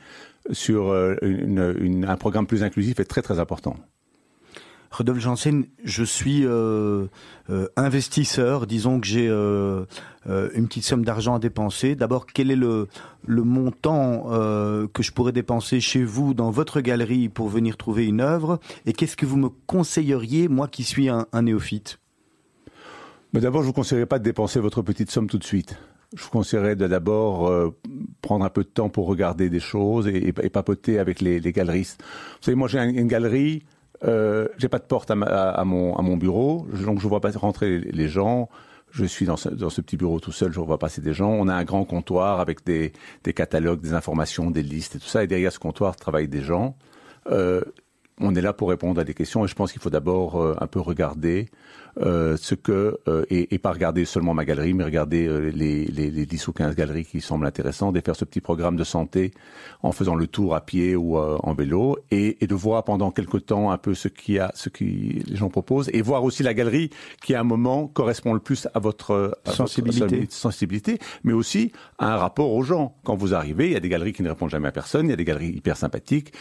[0.51, 3.75] sur une- une- un programme plus inclusif est très très important.
[4.91, 7.05] Rodolphe Janssen, je suis euh,
[7.49, 8.65] euh, investisseur.
[8.65, 9.85] Disons que j'ai euh,
[10.25, 11.95] une petite somme d'argent à dépenser.
[11.95, 12.87] D'abord, quel est le,
[13.27, 14.25] montant
[14.93, 18.59] que je pourrais dépenser chez vous, dans votre galerie, pour venir trouver une œuvre?
[18.85, 21.99] Et qu'est-ce que vous me conseilleriez, moi qui suis un, néophyte?
[23.33, 25.77] Mais d'abord, je vous conseillerais pas de dépenser votre petite somme tout de suite.
[26.15, 27.71] Je vous conseillerais de d'abord
[28.23, 32.01] prendre un peu de temps pour regarder des choses et, papoter avec les, galeristes.
[32.01, 33.61] Vous savez, moi j'ai un- une galerie,
[34.05, 37.19] euh, j'ai pas de porte à, ma- à- mon, à mon bureau, donc je vois
[37.21, 38.49] pas rentrer les gens.
[38.91, 41.29] Je suis dans ce, dans ce petit bureau tout seul, je vois passer des gens.
[41.29, 42.91] On a un grand comptoir avec des,
[43.23, 45.23] des catalogues, des informations, des listes et tout ça.
[45.23, 46.75] Et derrière ce comptoir travaillent des gens.
[47.29, 47.61] Euh,
[48.19, 50.55] on est là pour répondre à des questions et je pense qu'il faut d'abord euh,
[50.59, 51.47] un peu regarder
[51.97, 55.85] euh, ce que euh, et, et pas regarder seulement ma galerie, mais regarder euh, les,
[55.85, 58.83] les, les 10 ou 15 galeries qui semblent intéressantes et faire ce petit programme de
[58.83, 59.31] santé
[59.81, 63.11] en faisant le tour à pied ou euh, en vélo et, et de voir pendant
[63.11, 66.43] quelque temps un peu ce qui a ce qui les gens proposent et voir aussi
[66.43, 66.89] la galerie
[67.23, 70.27] qui à un moment correspond le plus à votre, à votre Sensibilité.
[70.29, 72.95] sensibilité, mais aussi à un rapport aux gens.
[73.03, 75.09] Quand vous arrivez, il y a des galeries qui ne répondent jamais à personne, il
[75.09, 76.33] y a des galeries hyper sympathiques.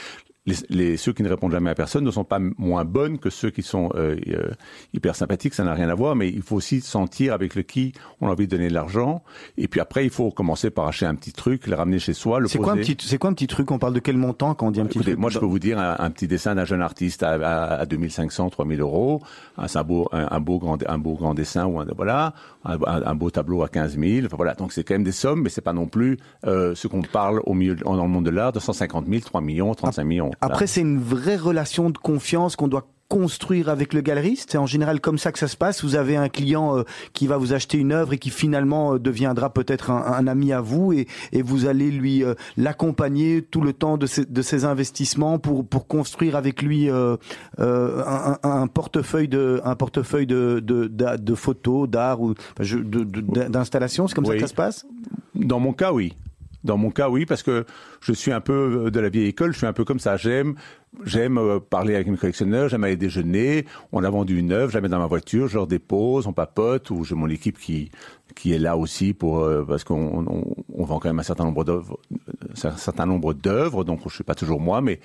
[0.48, 3.30] Les, les- ceux qui ne répondent jamais à personne ne sont pas moins bonnes que
[3.30, 4.50] ceux qui sont euh, euh,
[4.94, 7.92] hyper sympathiques, ça n'a rien à voir, mais il faut aussi sentir avec le qui
[8.20, 9.22] on a envie de donner de l'argent.
[9.56, 12.40] Et puis après, il faut commencer par acheter un petit truc, le ramener chez soi,
[12.40, 13.70] le C'est quoi, un petit- c'est quoi un petit truc?
[13.70, 15.20] On parle de quel montant quand on dit un petit Écoutez, truc?
[15.20, 17.86] moi, je peux vous dire un, un petit dessin d'un jeune artiste à, à, à
[17.86, 19.20] 2500, 3000 euros,
[19.56, 22.32] un, beau, un, un beau grand, un beau grand dessin ou un, voilà,
[22.64, 24.26] un beau tableau à 15 000.
[24.26, 26.88] Enfin, voilà, donc c'est quand même des sommes, mais c'est pas non plus euh, ce
[26.88, 30.04] qu'on parle au milieu dans le monde de l'art de 150 000, 3 millions, 35
[30.04, 30.30] millions.
[30.40, 34.50] Après, c'est une vraie relation de confiance qu'on doit construire avec le galeriste.
[34.52, 35.82] C'est en général comme ça que ça se passe.
[35.82, 36.82] Vous avez un client euh,
[37.14, 40.52] qui va vous acheter une œuvre et qui finalement euh, deviendra peut-être un, un ami
[40.52, 44.42] à vous et, et vous allez lui euh, l'accompagner tout le temps de ses, de
[44.42, 46.90] ses investissements pour pour construire avec lui
[47.58, 54.06] un, portefeuille de un portefeuille de de, d'a- de photos, d'art ou d'installations.
[54.08, 54.86] C'est comme ça que ça se passe?
[55.34, 56.14] Dans mon cas, oui.
[56.64, 57.64] Dans mon cas, oui, parce que
[58.00, 60.16] je suis un peu euh, de la vieille école, je suis un peu comme ça.
[60.16, 60.56] J'aime,
[61.04, 63.64] j'aime euh, parler avec mes collectionneurs, j'aime aller déjeuner.
[63.92, 66.90] On a vendu une œuvre, je mets dans ma voiture, je leur dépose, on papote,
[66.90, 67.90] ou j'ai mon équipe qui
[68.34, 70.44] qui est là aussi pour euh, parce qu'on on,
[70.74, 71.98] on vend quand même un certain nombre d'œuvres,
[72.62, 75.00] un certain nombre d'œuvres, donc je suis pas toujours moi, mais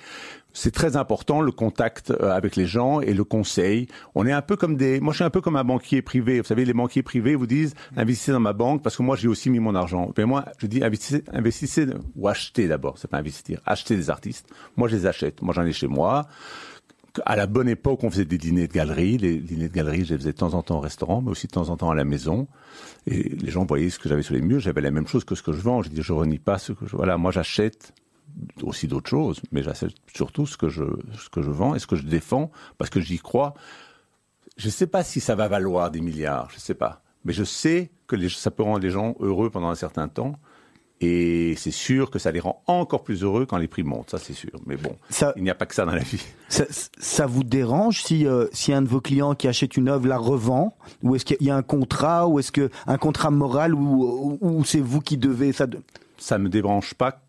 [0.54, 3.88] c'est très important le contact euh, avec les gens et le conseil.
[4.14, 6.40] On est un peu comme des, moi je suis un peu comme un banquier privé.
[6.40, 9.28] Vous savez, les banquiers privés vous disent investissez dans ma banque parce que moi j'ai
[9.28, 10.12] aussi mis mon argent.
[10.16, 11.86] Mais moi je dis investissez, investissez
[12.16, 12.96] ou achetez d'abord.
[12.98, 14.48] C'est pas investir, achetez des artistes.
[14.76, 15.42] Moi je les achète.
[15.42, 16.28] Moi j'en ai chez moi.
[17.26, 19.18] À la bonne époque, on faisait des dîners de galerie.
[19.18, 21.46] Les dîners de galerie, je les faisais de temps en temps au restaurant, mais aussi
[21.46, 22.48] de temps en temps à la maison.
[23.06, 24.58] Et les gens voyaient ce que j'avais sur les murs.
[24.58, 25.82] J'avais la même chose que ce que je vends.
[25.82, 27.92] Je dis, je renie pas ce que je, voilà, moi j'achète
[28.62, 30.84] aussi d'autres choses, mais j'achète surtout ce que je
[31.18, 33.54] ce que je vends et ce que je défends parce que j'y crois.
[34.56, 37.32] Je ne sais pas si ça va valoir des milliards, je ne sais pas, mais
[37.32, 40.34] je sais que les, ça peut rendre les gens heureux pendant un certain temps.
[41.00, 44.18] Et c'est sûr que ça les rend encore plus heureux quand les prix montent, ça
[44.18, 44.52] c'est sûr.
[44.64, 46.24] Mais bon, Ça, il n'y a pas que ça dans la vie.
[46.48, 46.64] Ça,
[46.98, 50.16] ça vous dérange si, euh, si un de vos clients qui achète une œuvre la
[50.16, 50.72] revend?
[51.02, 54.78] Ou est-ce qu'il y a un contrat Ou est-ce que un contrat moral Ou, c'est
[54.80, 55.82] vous qui devez ça de-
[56.16, 57.20] ça me débranche pas.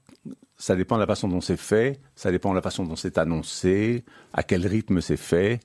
[0.58, 3.18] Ça dépend de la façon dont c'est fait, ça dépend de la façon dont c'est
[3.18, 5.60] annoncé, à quel rythme c'est fait.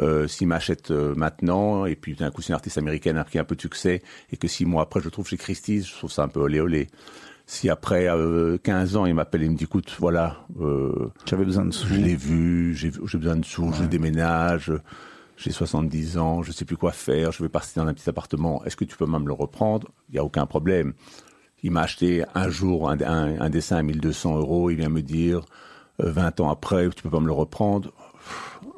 [0.00, 3.38] Euh, S'il m'achète euh, maintenant, et puis d'un coup, c'est une artiste américaine a pris
[3.38, 4.02] un peu de succès,
[4.32, 6.40] et que six mois après, je le trouve chez Christie's, je trouve ça un peu
[6.40, 6.88] olé olé.
[7.46, 11.66] Si après euh, 15 ans, il m'appelle et me dit, écoute, voilà, euh, J'avais besoin
[11.66, 11.86] de sous.
[11.88, 14.72] je l'ai vu, j'ai j'ai besoin de sous, je déménage,
[15.36, 18.64] j'ai 70 ans, je sais plus quoi faire, je vais partir dans un petit appartement,
[18.64, 19.88] est-ce que tu peux même le reprendre?
[20.08, 20.94] Il n'y a aucun problème.
[21.62, 25.02] Il m'a acheté un jour un, un- un dessin à 1200 euros, il vient me
[25.02, 25.40] dire,
[26.00, 27.92] euh, 20 ans après, tu peux pas me le reprendre.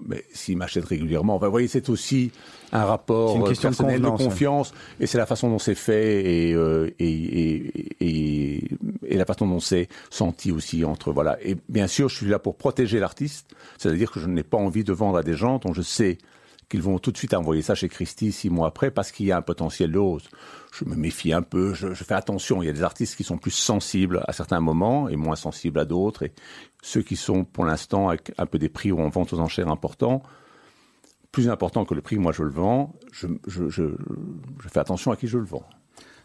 [0.06, 2.30] Mais s'il m'achète régulièrement, enfin, vous voyez, c'est aussi
[2.72, 4.16] un rapport C'est une euh, question de personnel de, ouais.
[4.16, 8.64] confiance, et c'est la façon dont c'est fait et, euh, et, et, et,
[9.06, 11.38] et la façon dont c'est senti aussi entre voilà.
[11.42, 14.84] Et bien sûr, je suis là pour protéger l'artiste, c'est-à-dire que je n'ai pas envie
[14.84, 16.18] de vendre à des gens dont je sais
[16.68, 19.32] qu'ils vont tout de suite envoyer ça chez Christie six mois après parce qu'il y
[19.32, 20.28] a un potentiel de hausse.
[20.72, 22.62] Je me méfie un peu, je, fais attention.
[22.62, 25.78] Il y a des artistes qui sont plus sensibles à certains moments et moins sensibles
[25.78, 26.24] à d'autres.
[26.24, 26.32] Et
[26.82, 29.68] ceux qui sont pour l'instant avec un peu des prix ou en vente aux enchères
[29.68, 30.22] importants,
[31.30, 33.26] plus important que le prix, moi je le vends, je,
[34.68, 35.68] fais attention à qui je le vends.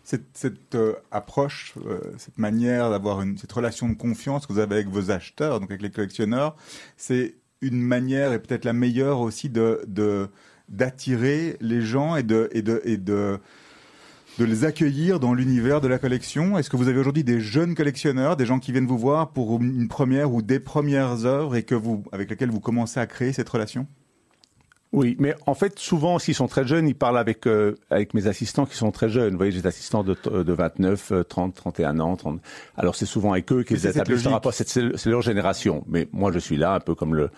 [0.04, 4.76] cette, cette euh, approche, euh, cette manière d'avoir cette relation de confiance que vous avez
[4.76, 6.56] avec vos acheteurs, donc avec les collectionneurs,
[6.96, 10.30] c'est une manière et peut-être la meilleure aussi de, de
[10.70, 13.40] d'attirer les gens et de et de et de
[14.38, 16.58] de les accueillir dans l'univers de la collection.
[16.58, 19.62] Est-ce que vous avez aujourd'hui des jeunes collectionneurs, des gens qui viennent vous voir pour
[19.62, 23.34] une première ou des premières œuvres et que vous avec lesquelles vous commencez à créer
[23.34, 23.88] cette relation?
[24.92, 28.26] Oui, mais en fait, souvent, s'ils sont très jeunes, ils parlent avec euh, avec mes
[28.26, 29.32] assistants qui sont très jeunes.
[29.34, 32.16] Vous voyez, j'ai des assistants de, de 29, euh, 30, 31 ans.
[32.16, 32.42] 30...
[32.76, 34.54] Alors, c'est souvent avec eux qu'ils établissent leur rapport.
[34.54, 35.84] C'est leur génération.
[35.88, 37.30] Mais moi, je suis là un peu comme le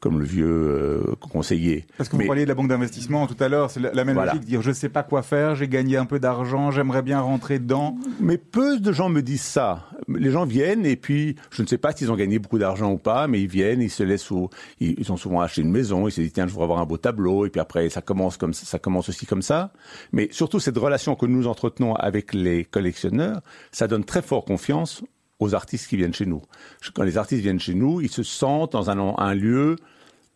[0.00, 1.86] comme le vieux euh, conseiller.
[1.96, 4.04] Parce que vous Mais- parliez de la banque d'investissement tout à l'heure, c'est la, la
[4.04, 4.32] même Voilà.
[4.32, 7.60] logique, dire je sais pas quoi faire, j'ai gagné un peu d'argent, j'aimerais bien rentrer
[7.60, 7.96] dedans.
[8.18, 9.86] Mais peu de gens me disent ça.
[10.18, 12.98] Les gens viennent et puis je ne sais pas s'ils ont gagné beaucoup d'argent ou
[12.98, 16.12] pas, mais ils viennent, ils se laissent au, ils, ont souvent acheté une maison, ils
[16.12, 18.54] se disent tiens je voudrais avoir un beau tableau et puis après ça commence comme
[18.54, 19.72] ça, commence aussi comme ça.
[20.12, 25.02] Mais surtout cette relation que nous entretenons avec les collectionneurs, ça donne très fort confiance
[25.42, 26.42] aux artistes qui viennent chez nous.
[26.94, 29.76] Quand les artistes viennent chez nous, ils se sentent dans un, lieu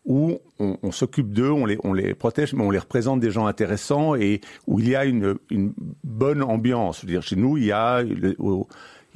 [0.04, 3.46] où on, s'occupe d'eux, on les, on les protège, mais on les représente des gens
[3.46, 5.36] intéressants et où il y a une,
[6.04, 7.00] bonne ambiance.
[7.00, 8.02] Je veux dire, chez nous, il y a,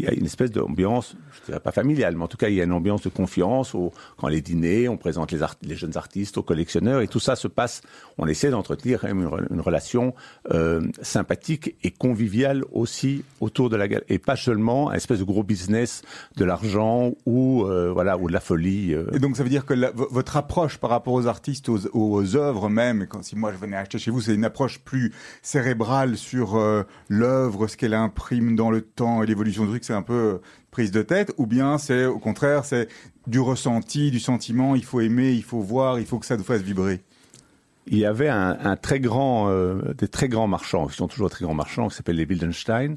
[0.01, 2.55] il y a une espèce d'ambiance, je dirais pas familiale, mais en tout cas, il
[2.55, 3.77] y a une ambiance de confiance.
[4.17, 7.83] Quand les dîners, on présente les, jeunes artistes aux collectionneurs et tout ça se passe.
[8.19, 10.15] On essaie d'entretenir une, re- une relation
[10.53, 15.25] euh, sympathique et conviviale aussi autour de la galerie et pas seulement un espèce de
[15.25, 16.03] gros business
[16.37, 18.95] de l'argent ou euh, voilà ou de la folie.
[18.95, 19.07] euh.
[19.13, 19.75] Et donc ça veut dire que
[20.13, 24.11] votre approche par rapport aux artistes, aux, œuvres même, si moi je venais acheter chez
[24.11, 26.59] vous, c'est une approche plus cérébrale sur
[27.09, 30.39] l'œuvre, ce qu'elle imprime dans le temps et l'évolution du truc, un peu euh,
[30.71, 32.89] prise de tête, ou bien c'est au contraire c'est
[33.27, 36.45] du ressenti, du sentiment, il faut aimer, il faut voir, il faut que ça nous
[36.45, 37.01] fasse vibrer.
[37.87, 41.45] il y avait un, très grand, euh, des très grands marchands, qui sont toujours très
[41.45, 42.97] grands marchands, qui s'appellent les Wildenstein,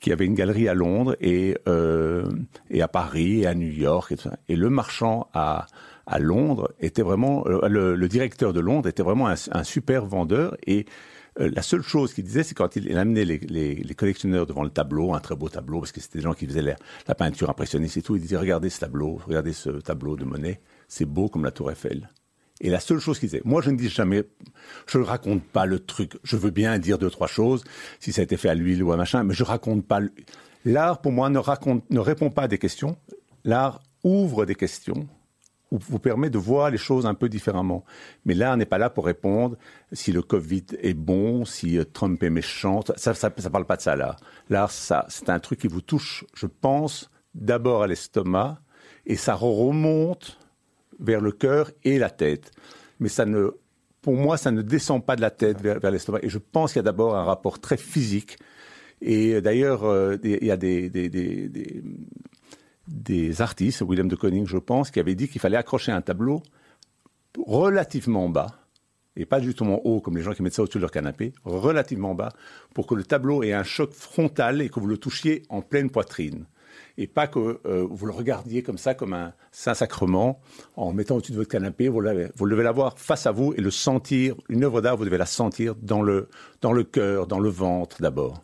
[0.00, 2.28] qui avaient une galerie à Londres et, euh,
[2.70, 4.14] et à Paris et à New York.
[4.48, 5.66] Et, le marchand à,
[6.06, 10.56] à Londres était vraiment, le, le directeur de Londres était vraiment un, un super vendeur
[10.66, 10.86] et
[11.40, 15.14] euh, la seule chose qu'il disait, c'est quand il, amenait les, collectionneurs devant le tableau,
[15.14, 18.02] un très beau tableau, parce que c'était des gens qui faisaient la, peinture impressionniste et
[18.02, 21.50] tout, il disait, regardez ce tableau, regardez ce tableau de Monet, c'est beau comme la
[21.50, 22.10] tour Eiffel.
[22.60, 24.24] Et la seule chose qu'il disait, moi je ne dis jamais,
[24.86, 26.12] je ne raconte pas le truc.
[26.22, 27.64] Je veux bien dire deux trois choses,
[27.98, 30.00] si ça a été fait à l'huile ou à machin, mais je raconte pas.
[30.64, 32.96] L'art pour moi ne répond pas à des questions.
[33.44, 35.08] L'art ouvre des questions,
[35.78, 37.84] vous permet de voir les choses un peu différemment.
[38.24, 39.56] Mais l'art n'est pas là pour répondre
[39.92, 42.80] si le Covid est bon, si euh, Trump est méchant.
[42.96, 44.16] Ça, ça, parle pas de ça là.
[44.50, 48.58] L'art, ça, c'est un truc qui vous touche, je pense, d'abord à l'estomac,
[49.06, 50.38] et ça remonte
[51.00, 52.50] vers le cœur et la tête.
[53.00, 53.50] Mais ça ne,
[54.02, 56.20] pour moi, ça ne descend pas de la tête vers, l'estomac.
[56.22, 58.36] Et je pense qu'il y a d'abord un rapport très physique.
[59.00, 60.90] Et d'ailleurs, euh, il y a des,
[62.88, 66.42] des artistes, William de Koning, je pense, qui avait dit qu'il fallait accrocher un tableau
[67.38, 68.62] relativement bas,
[69.16, 72.14] et pas justement haut comme les gens qui mettent ça au-dessus de leur canapé, relativement
[72.14, 72.32] bas,
[72.74, 75.90] pour que le tableau ait un choc frontal et que vous le touchiez en pleine
[75.90, 76.46] poitrine.
[76.98, 80.40] Et pas que euh, vous le regardiez comme ça, comme un saint-sacrement,
[80.76, 81.88] en mettant au-dessus de votre canapé.
[81.88, 82.02] Vous,
[82.36, 84.34] vous devez l'avoir face à vous et le sentir.
[84.48, 86.28] Une œuvre d'art, vous devez la sentir dans le,
[86.60, 88.42] dans le cœur, dans le ventre d'abord.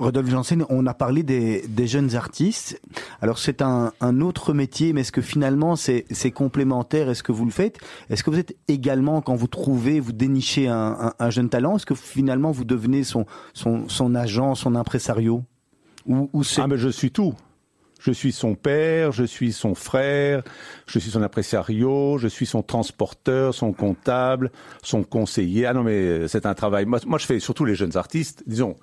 [0.00, 2.80] Rodolphe Janssen, on a parlé des, jeunes artistes.
[3.20, 7.50] Alors c'est un, autre métier, mais est-ce que finalement c'est complémentaire Est-ce que vous le
[7.50, 7.78] faites?
[8.08, 11.76] Est-ce que vous êtes également, quand vous trouvez, vous dénichez un, un- un jeune talent,
[11.76, 13.26] est-ce que finalement vous devenez son,
[14.14, 15.44] agent, son impresario?
[16.06, 17.34] Ou, ou c'est Ah, mais je suis tout.
[18.00, 20.42] Je suis son père, je suis son frère,
[20.86, 24.50] je suis son impresario, je suis son transporteur, son comptable,
[24.82, 25.66] son conseiller.
[25.66, 26.86] Ah non, mais c'est un travail.
[26.86, 28.76] Moi, moi, je fais surtout les jeunes artistes, disons,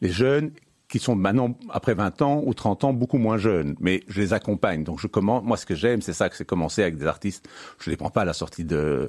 [0.00, 0.50] les jeunes
[0.88, 3.76] qui sont maintenant, après 20 ans ou 30 ans, beaucoup moins jeunes.
[3.80, 4.82] Mais je les accompagne.
[4.82, 7.48] Donc, je commence, moi, ce que j'aime, c'est ça, que c'est commencer avec des artistes.
[7.78, 9.08] Je les prends pas à la sortie de,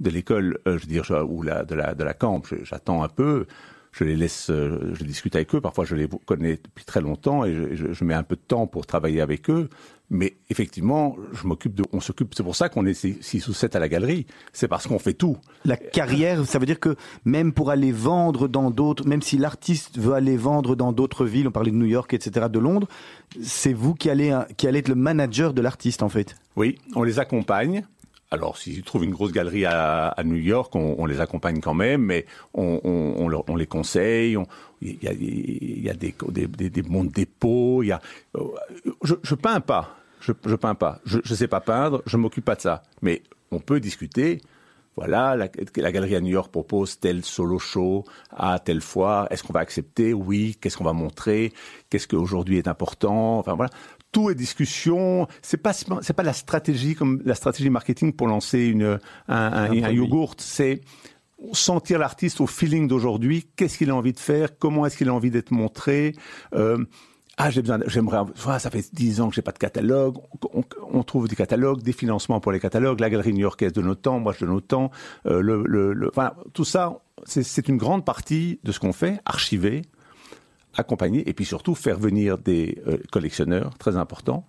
[0.00, 2.42] de l'école, euh, je veux dire, ou de la, de la camp.
[2.62, 3.46] J'attends un peu.
[3.92, 5.60] Je les laisse, euh, je discute avec eux.
[5.60, 8.66] Parfois, je les connais depuis très longtemps et je- je mets un peu de temps
[8.66, 9.70] pour travailler avec eux.
[10.08, 12.34] Mais effectivement, je m'occupe de, on s'occupe.
[12.34, 14.26] C'est pour ça qu'on est six six ou sept à la galerie.
[14.52, 15.36] C'est parce qu'on fait tout.
[15.64, 19.98] la carrière Ça veut dire que même pour aller vendre dans d'autres, même si l'artiste
[19.98, 22.86] veut aller vendre dans d'autres villes, on parlait de New York, etc., de Londres,
[23.42, 26.36] c'est vous qui allez, qui allez être le manager de l'artiste en fait.
[26.54, 27.84] Oui, on les accompagne.
[28.30, 32.26] Alors, s'ils trouvent une grosse galerie à, New York, on, les accompagne quand même, mais
[32.54, 34.36] on, les conseille.
[34.36, 34.46] on-
[34.82, 36.14] Il y a, des,
[36.70, 37.82] des, bons dépôts.
[37.82, 38.00] Il y a,
[38.36, 38.40] euh,
[39.02, 39.96] je, je peins pas.
[40.20, 41.00] Je, peins pas.
[41.04, 42.02] Je, je sais pas peindre.
[42.06, 42.82] Je m'occupe pas de ça.
[43.00, 43.22] Mais
[43.52, 44.40] on peut discuter
[44.96, 48.04] voilà, la, la, galerie à New York propose tel solo show
[48.34, 49.26] à telle fois.
[49.30, 50.14] Est-ce qu'on va accepter?
[50.14, 50.56] Oui.
[50.58, 51.52] Qu'est-ce qu'on va montrer?
[51.90, 53.38] Qu'est-ce qu'aujourd'hui est important?
[53.38, 53.70] Enfin voilà,
[54.16, 55.28] tout est discussion.
[55.42, 58.98] C'est pas c'est pas la stratégie comme la stratégie marketing pour lancer une
[59.28, 60.36] un, un, un yogourt.
[60.38, 60.80] C'est
[61.52, 63.46] sentir l'artiste au feeling d'aujourd'hui.
[63.56, 64.58] Qu'est-ce qu'il a envie de faire?
[64.58, 66.14] Comment est-ce qu'il a envie d'être montré?
[66.54, 66.82] Euh,
[67.36, 68.22] ah, j'ai besoin, j'aimerais,
[68.58, 70.16] ça fait dix ans que j'ai pas de catalogue.
[70.54, 73.00] On, on, trouve des catalogues, des financements pour les catalogues.
[73.00, 74.46] La galerie new-yorkaise de notre temps, moi je.
[74.46, 79.20] Euh, le, le, le, enfin, tout ça, c'est une grande partie de ce qu'on fait,
[79.26, 79.82] archiver,
[80.76, 84.48] accompagner, et puis surtout faire venir des euh, collectionneurs, très importants,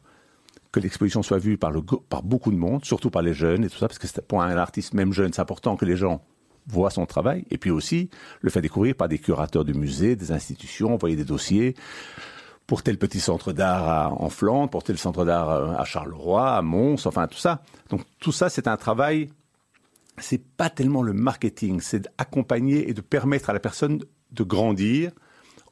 [0.71, 3.69] que l'exposition soit vue par, le, par beaucoup de monde, surtout par les jeunes et
[3.69, 6.21] tout ça, parce que pour un artiste même jeune, c'est important que les gens
[6.67, 8.09] voient son travail, et puis aussi
[8.41, 11.75] le faire découvrir par des curateurs de musées, des institutions, envoyer des dossiers
[12.67, 16.61] pour tel petit centre d'art en Flandre, pour tel centre d'art euh, à Charleroi, à
[16.61, 17.61] Mons, enfin tout ça.
[17.89, 19.29] Donc tout ça, c'est un travail.
[20.17, 23.99] C'est pas tellement le marketing, c'est d'accompagner et de permettre à la personne
[24.31, 25.11] de grandir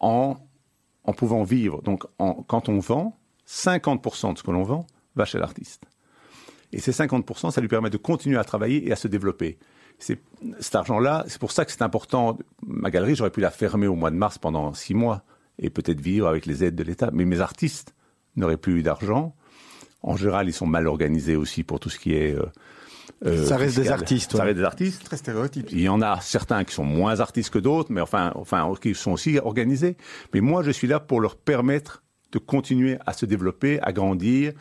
[0.05, 1.81] en pouvant vivre.
[1.81, 5.85] Donc en, quand on vend, 50% de ce que l'on vend va chez l'artiste.
[6.73, 9.57] Et ces 50%, ça lui permet de continuer à travailler et à se développer.
[9.97, 10.19] C'est
[10.59, 12.37] cet argent-là, c'est pour ça que c'est important.
[12.65, 15.23] Ma galerie, j'aurais pu la fermer au mois de mars pendant six mois
[15.57, 17.11] et peut-être vivre avec les aides de l'État.
[17.13, 17.95] Mais mes artistes
[18.35, 19.35] n'auraient plus eu d'argent.
[20.01, 22.35] En général, ils sont mal organisés aussi pour tout ce qui est.
[22.35, 22.45] Euh,
[23.25, 24.35] euh, ça reste des artistes.
[24.35, 25.03] Ça reste des artistes.
[25.03, 25.67] Très stéréotype.
[25.71, 28.93] Il y en a certains qui sont moins artistes que d'autres, mais enfin, enfin, qui
[28.93, 29.97] sont aussi organisés.
[30.33, 34.53] Mais moi, je suis là pour leur permettre de continuer à se développer, à grandir.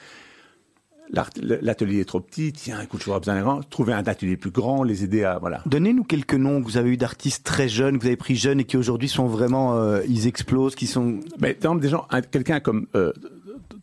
[1.42, 5.04] L'atelier est trop petit, tiens, écoute, j'aurais besoin d'un trouver un atelier plus grand, les
[5.04, 5.62] aider à, voilà.
[5.66, 8.60] Donnez-nous quelques noms que vous avez eu d'artistes très jeunes, que vous avez pris jeunes
[8.60, 11.20] et qui aujourd'hui sont vraiment, euh, ils explosent, qui sont...
[11.38, 13.12] Mais, par exemple, des gens, quelqu'un comme, euh,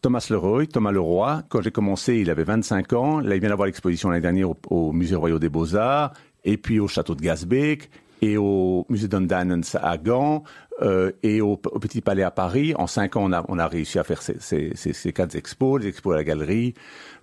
[0.02, 3.20] Thomas Leroy, Thomas Leroy, quand j'ai commencé, il avait 25 ans.
[3.20, 6.14] Là, il vient d'avoir l'exposition l'année dernière au, Musée Royal des Beaux-Arts,
[6.44, 7.90] et puis au Château de Gasbeek,
[8.22, 10.43] et au Musée d'Undanens à Gand,
[10.82, 12.74] euh, et au, au, Petit Palais à Paris.
[12.76, 15.36] En cinq ans, on a, on a réussi à faire ces, ces, ces, ces quatre
[15.36, 16.74] expos, des expos à la galerie,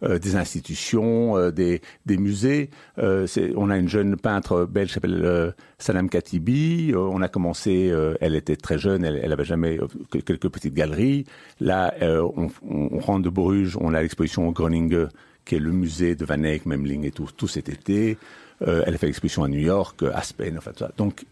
[0.02, 2.70] euh, des institutions, euh, des, des musées.
[2.98, 3.26] Euh,
[3.56, 6.92] on a une jeune peintre belge qui s'appelle euh, Salam Katibi.
[6.92, 9.78] Euh, on a commencé, elle était très jeune, elle, elle avait jamais
[10.10, 11.24] quelques petites galeries.
[11.60, 15.08] Là, on, on, rentre de Bruges, on a l'exposition au Groningen,
[15.44, 18.18] qui est le musée de Van Eyck, Memling et tout, tout cet été.
[18.60, 20.90] Elle a fait l'exposition à New York, Aspen, enfin tout ça.
[20.96, 21.24] Donc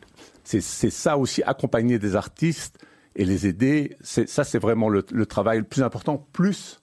[0.44, 2.78] c'est ça aussi, accompagner des artistes
[3.16, 3.96] et les aider.
[4.02, 6.82] Ça, c'est vraiment le, le, travail le plus important, plus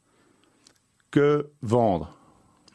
[1.11, 2.17] que vendre.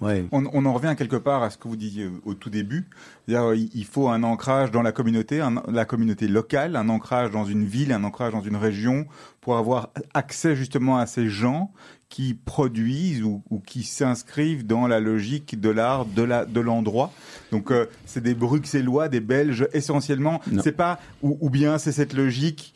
[0.01, 0.27] Ouais.
[0.31, 2.89] On, on, en revient quelque part à ce que vous disiez au tout début.
[3.27, 7.64] Il faut un ancrage dans la communauté, un, la communauté locale, un ancrage dans une
[7.64, 9.07] ville, un ancrage dans une région,
[9.41, 11.73] pour avoir accès justement à ces gens
[12.09, 17.12] qui produisent ou, ou qui s'inscrivent dans la logique de l'art de l'endroit.
[17.52, 20.40] Donc euh, c'est des Bruxellois, des Belges essentiellement.
[20.62, 22.74] C'est pas ou, ou bien c'est cette logique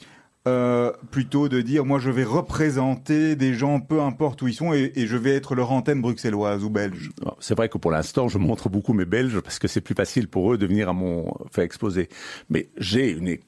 [0.48, 4.72] euh, plutôt de dire moi je vais représenter des gens peu importe où ils sont
[4.74, 7.10] et, et je vais être leur antenne bruxelloise ou belge.
[7.38, 10.28] C'est vrai que pour l'instant je montre beaucoup mes Belges parce que c'est plus facile
[10.28, 12.08] pour eux de venir à mon fait exposer.
[12.50, 13.38] Mais j'ai une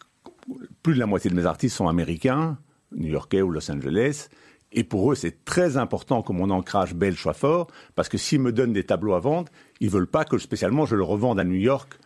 [0.83, 2.59] plus de la moitié de mes artistes sont américains,
[2.95, 4.29] new-yorkais ou Los Angeles.
[4.75, 8.41] Et pour eux, c'est très important que mon ancrage belge soit fort, parce que s'ils
[8.41, 9.51] me donnent des tableaux à vendre,
[9.81, 11.99] ils veulent pas que spécialement je le revende à New York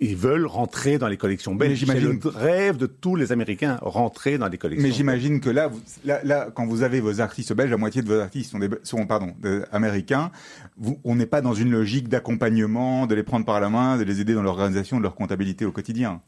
[0.00, 1.84] ils veulent rentrer dans les collections belges.
[1.86, 4.86] C'est le rêve de tous les Américains, rentrer dans les collections.
[4.86, 8.00] Mais j'imagine que là, vous, là, là, quand vous avez vos artistes belges, la moitié
[8.00, 10.30] de vos artistes sont, des, sont pardon, des américains.
[10.78, 14.04] Vous, on n'est pas dans une logique d'accompagnement, de les prendre par la main, de
[14.04, 16.20] les aider dans l'organisation de leur comptabilité au quotidien.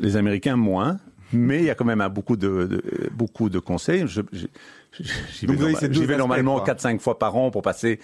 [0.00, 0.98] Les Américains moins,
[1.32, 4.08] mais il y a quand même beaucoup de, de beaucoup de conseils.
[4.08, 4.46] Je, je,
[4.98, 8.00] J'y vais, normal, vais normalement 4-5 fois par an pour passer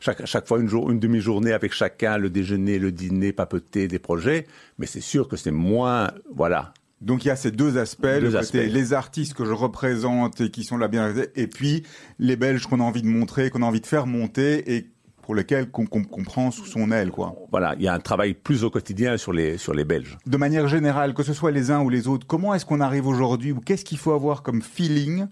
[0.00, 3.98] chaque, chaque fois une, jour, une demi-journée avec chacun, le déjeuner, le dîner, papeter des
[3.98, 4.46] projets.
[4.78, 6.72] Mais c'est sûr que c'est moins, voilà.
[7.00, 8.52] Donc il y a ces deux aspects, deux le aspects.
[8.52, 11.84] côté les artistes que je représente et qui sont là bien, et puis
[12.18, 14.86] les Belges qu'on a envie de montrer, qu'on a envie de faire monter et
[15.22, 17.36] pour lesquels qu'on qu comprend sous son aile, quoi.
[17.50, 20.16] Voilà, il y a un travail plus au quotidien sur les sur les Belges.
[20.26, 23.06] De manière générale, que ce soit les uns ou les autres, comment est-ce qu'on arrive
[23.06, 25.26] aujourd'hui ou qu'est-ce qu'il faut avoir comme feeling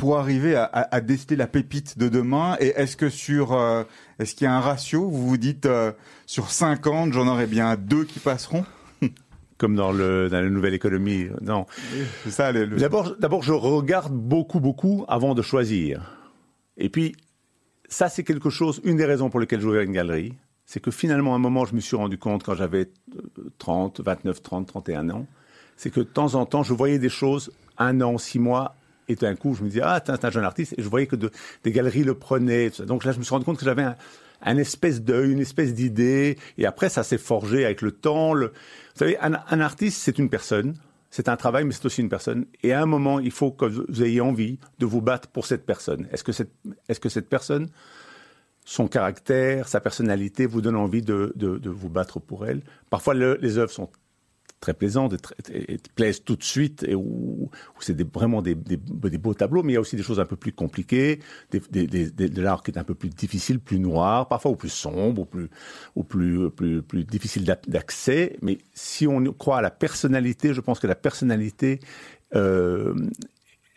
[0.00, 3.84] pour arriver à, à, à, déceler la pépite de demain Et est-ce que sur, euh,
[4.18, 5.92] est-ce qu'il y a un ratio Vous vous dites euh,
[6.24, 8.64] sur 50, j'en aurai bien deux qui passeront?
[9.58, 11.26] Comme dans, le, dans la nouvelle économie.
[11.42, 11.66] Non.
[12.24, 12.50] C'est ça.
[12.50, 12.66] Le...
[12.66, 16.16] D'abord, d'abord, je regarde beaucoup, beaucoup avant de choisir.
[16.78, 17.14] Et puis,
[17.86, 20.32] ça, c'est quelque chose, une des raisons pour lesquelles j'ouvre une galerie,
[20.64, 22.90] c'est que finalement, à un moment, je me suis rendu compte quand j'avais
[23.58, 25.26] 30, 29, 30, 31 ans,
[25.76, 28.76] c'est que de temps en temps, je voyais des choses un an, six mois
[29.10, 31.16] et d'un coup, je me disais, ah, c'est un jeune artiste, et je voyais que
[31.16, 31.30] de-
[31.64, 32.70] des galeries le prenaient.
[32.86, 33.84] Donc là, je me suis rendu compte que j'avais
[34.42, 38.34] un, espèce d'œil, une espèce d'idée, et après, ça s'est forgé avec le temps.
[38.34, 38.48] Vous
[38.94, 40.74] savez, un, artiste, c'est une personne.
[41.12, 42.46] C'est un travail, mais c'est aussi une personne.
[42.62, 45.66] Et à un moment, il faut que vous ayez envie de vous battre pour cette
[45.66, 46.06] personne.
[46.12, 46.52] Est-ce que cette,
[46.88, 47.68] est-ce que cette personne,
[48.64, 52.62] son caractère, sa personnalité vous donne envie de, de, vous battre pour elle?
[52.90, 53.90] Parfois, le- les œuvres sont
[54.60, 57.50] très plaisantes et, très- et- et plaisent tout de suite, et où,
[57.80, 60.36] c'est des- vraiment des, beaux tableaux, mais il y a aussi des choses un peu
[60.36, 64.68] plus compliquées, de l'art qui est un peu plus difficile, plus noir, parfois ou plus
[64.68, 65.26] sombre,
[65.96, 68.36] ou plus, difficile d'ac- d'accès.
[68.42, 71.80] Mais si on croit à la personnalité, je pense que la personnalité
[72.36, 72.94] euh,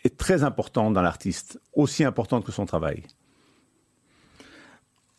[0.04, 3.02] est très importante dans l'artiste, aussi importante que son travail.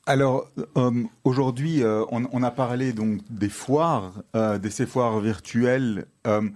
[0.08, 5.20] Alors euh, aujourd'hui, euh, on, on a parlé donc des foires, euh, de ces foires
[5.20, 6.06] virtuelles.
[6.28, 6.48] Euh,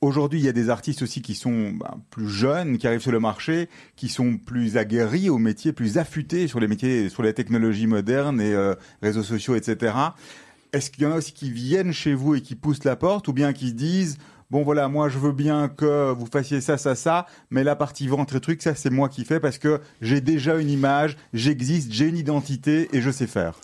[0.00, 3.10] aujourd'hui, il y a des artistes aussi qui sont ben, plus jeunes, qui arrivent sur
[3.10, 7.34] le marché, qui sont plus aguerris au métier, plus affûtés sur les métiers, sur les
[7.34, 9.94] technologies modernes et euh, réseaux sociaux, etc.
[10.72, 13.26] Est-ce qu'il y en a aussi qui viennent chez vous et qui poussent la porte,
[13.26, 14.18] ou bien qui se disent
[14.54, 18.06] Bon voilà, moi je veux bien que vous fassiez ça, ça, ça, mais la partie
[18.06, 21.92] ventre et trucs, ça c'est moi qui fais parce que j'ai déjà une image, j'existe,
[21.92, 23.58] j'ai une identité et je sais faire.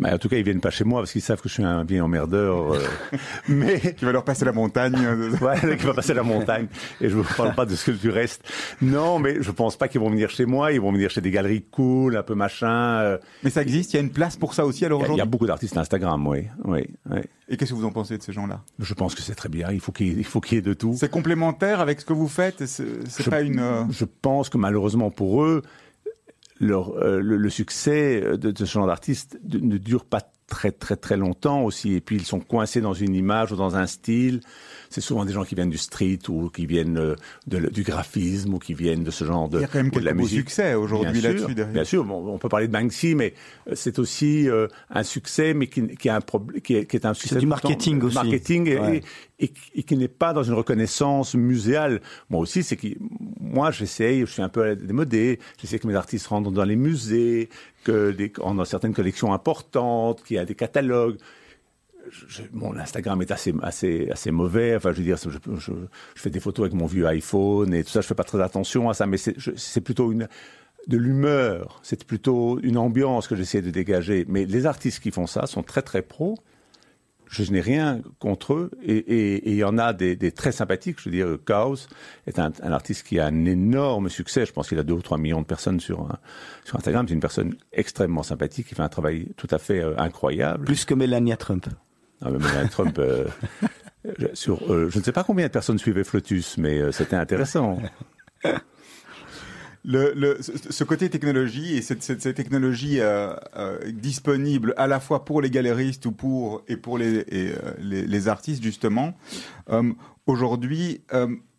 [0.00, 1.62] Mais en tout cas, ils viennent pas chez moi parce qu'ils savent que je suis
[1.62, 2.74] un vieil emmerdeur.
[2.74, 2.78] euh,
[3.48, 4.94] mais Tu vas leur passer la montagne.
[5.40, 6.66] Ouais, qui va passer la montagne.
[7.00, 8.42] Et je vous parle pas de ce que du reste.
[8.82, 10.72] Non, mais je pense pas qu'ils vont venir chez moi.
[10.72, 13.00] Ils vont venir chez des galeries cool, un peu machin.
[13.00, 13.18] euh.
[13.44, 15.06] Mais ça existe, il y a une place pour ça aussi alors Il y a-
[15.06, 15.22] il y, aujourd'hui.
[15.22, 17.20] a beaucoup d'artistes Instagram, oui, oui, oui.
[17.48, 18.62] Et qu'est-ce que vous en pensez de ces gens-là?
[18.78, 19.70] Je pense que c'est très bien.
[19.72, 20.94] Il faut qu'il y ait- il faut qu'il y ait de tout.
[20.96, 22.64] C'est complémentaire avec ce que vous faites?
[22.66, 23.58] C'est pas une.
[23.60, 25.62] euh, Je pense que malheureusement pour eux,
[26.60, 30.96] leur, euh, le, le succès de, de ce genre d'artiste ne dure pas très très
[30.96, 31.94] très longtemps aussi.
[31.94, 34.40] Et puis ils sont coincés dans une image ou dans un style.
[34.92, 37.14] C'est souvent des gens qui viennent du street ou qui viennent euh,
[37.46, 39.58] de- du graphisme ou qui viennent de ce genre de.
[39.58, 40.38] Il y a quand même la quelques musique.
[40.40, 41.72] succès aujourd'hui Bien sûr, là-dessus derrière.
[41.72, 43.34] Bien sûr, bon, on peut parler de Banksy, mais
[43.68, 46.96] euh, c'est aussi euh, un succès, mais qui, qui, a un problème, qui, est, qui
[46.96, 48.14] est un succès du le temps- marketing aussi.
[48.16, 49.00] Marketing et, Ouais.
[49.38, 52.00] et, et- et qui n'est pas dans une reconnaissance muséale.
[52.28, 52.88] Moi aussi, c'est que
[53.40, 57.48] moi, j'essaye, je suis un peu démodé, j'essaie que mes artistes rentrent dans les musées,
[57.84, 61.16] que des, a certaines collections importantes, qu'il y a des catalogues.
[62.10, 64.76] Je- mon Instagram est assez, mauvais.
[64.76, 65.72] Enfin, je veux dire, je,
[66.14, 68.00] fais des photos avec mon vieux iPhone et tout ça.
[68.00, 71.80] Je fais pas très attention à ça, mais c'est plutôt de l'humeur.
[71.82, 74.24] C'est plutôt une ambiance que j'essaie de dégager.
[74.28, 76.36] Mais les artistes qui font ça sont très très pros.
[77.26, 80.98] Je, n'ai rien contre eux et il y en a des, très sympathiques.
[80.98, 81.76] Je veux dire, Chaos
[82.26, 84.46] est un, artiste qui a un énorme succès.
[84.46, 86.08] Je pense qu'il a 2 ou 3 millions de personnes sur
[86.72, 87.06] Instagram.
[87.06, 90.64] C'est une personne extrêmement sympathique qui fait un travail tout à fait euh, incroyable.
[90.64, 91.68] Plus que Melania Trump.
[92.22, 93.26] Ah, mais Melania Trump, euh,
[94.34, 97.78] sur, euh, je ne sais pas combien de personnes suivaient Flotus, mais euh, c'était intéressant.
[99.82, 103.00] Ce, côté technologie et cette, cette, cette technologie
[103.86, 107.24] disponible à la fois pour les galéristes ou pour et pour les,
[107.78, 109.14] les, artistes justement.
[110.26, 111.00] Aujourd'hui,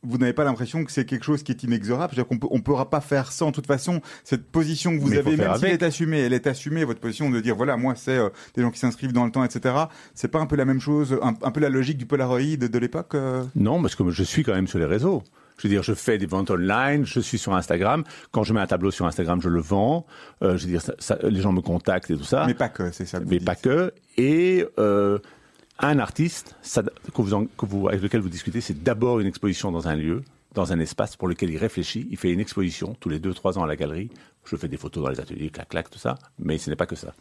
[0.04, 2.62] vous n'avez pas l'impression que c'est quelque chose qui est inexorable, c'est-à-dire qu'on peut, on
[2.62, 3.50] pourra pas faire sans.
[3.52, 6.34] De toute façon, cette position que vous Mais avez, même si elle est assumée, elle
[6.34, 6.84] est assumée.
[6.86, 9.44] Votre position de dire voilà, moi c'est euh, des gens qui s'inscrivent dans le temps,
[9.44, 9.76] etc.
[10.16, 12.78] C'est pas un peu la même chose, un, un peu la logique du Polaroid de
[12.80, 13.14] l'époque.
[13.16, 13.44] euh?
[13.56, 15.22] Non, parce que je suis quand même sur les réseaux.
[15.58, 18.04] Je veux dire, je fais des ventes online, je suis sur Instagram.
[18.32, 20.08] Quand je mets un tableau sur Instagram, je le vends.
[20.42, 22.46] Euh, je veux dire, ça- ça- les gens me contactent et tout ça.
[22.48, 23.20] Mais pas que, c'est ça.
[23.20, 23.46] que vous mais dites.
[23.46, 23.94] pas que.
[24.18, 25.20] Et euh,
[25.82, 29.28] un artiste ça, que vous en- que vous, avec lequel vous discutez, c'est d'abord une
[29.28, 30.24] exposition dans un lieu,
[30.54, 32.08] dans un espace pour lequel il réfléchit.
[32.12, 34.10] Il fait une exposition tous les deux, trois ans à la galerie.
[34.44, 36.18] Je fais des photos dans les ateliers, clac, clac, tout ça.
[36.40, 37.14] Mais ce n'est pas que ça.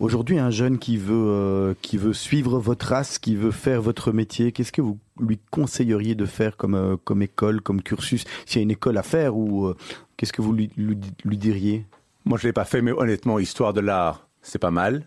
[0.00, 4.12] Aujourd'hui, un jeune qui veut, euh, qui veut suivre votre race, qui veut faire votre
[4.12, 8.24] métier, qu'est-ce que vous lui conseilleriez de faire comme, euh, comme école, comme cursus?
[8.44, 9.76] S'il y a une école à faire, ou euh,
[10.16, 11.86] qu'est-ce que vous lui, lui, lui diriez?
[12.24, 15.04] Moi, je l'ai pas fait, mais honnêtement, histoire de l'art, c'est pas mal.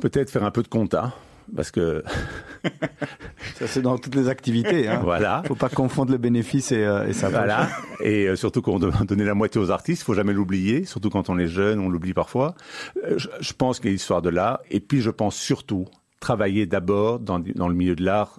[0.00, 1.12] Peut-être faire un peu de compta,
[1.54, 2.02] parce que
[3.54, 4.88] Ça, c'est dans toutes les activités.
[4.88, 5.00] Hein.
[5.02, 5.42] voilà.
[5.46, 7.68] Faut pas confondre le bénéfice et, euh, et sa Voilà.
[8.00, 10.84] Et euh, surtout qu'on doit donner la moitié aux artistes, faut jamais l'oublier.
[10.84, 12.54] Surtout quand on est jeune, on l'oublie parfois.
[13.04, 14.60] Euh, je, je pense qu'il y a l'histoire de l'art.
[14.70, 15.86] Et puis je pense surtout
[16.20, 18.38] travailler d'abord dans, dans le milieu de l'art,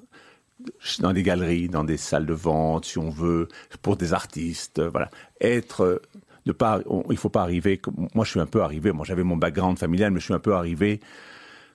[1.00, 3.48] dans des galeries, dans des salles de vente, si on veut,
[3.82, 4.80] pour des artistes.
[4.80, 5.10] euh, Voilà.
[5.42, 6.02] Être
[6.46, 7.82] ne pas, on- il faut pas arriver.
[8.16, 8.92] Moi, je suis un peu arrivé.
[8.94, 11.02] Moi, j'avais mon background familial, mais je suis un peu arrivé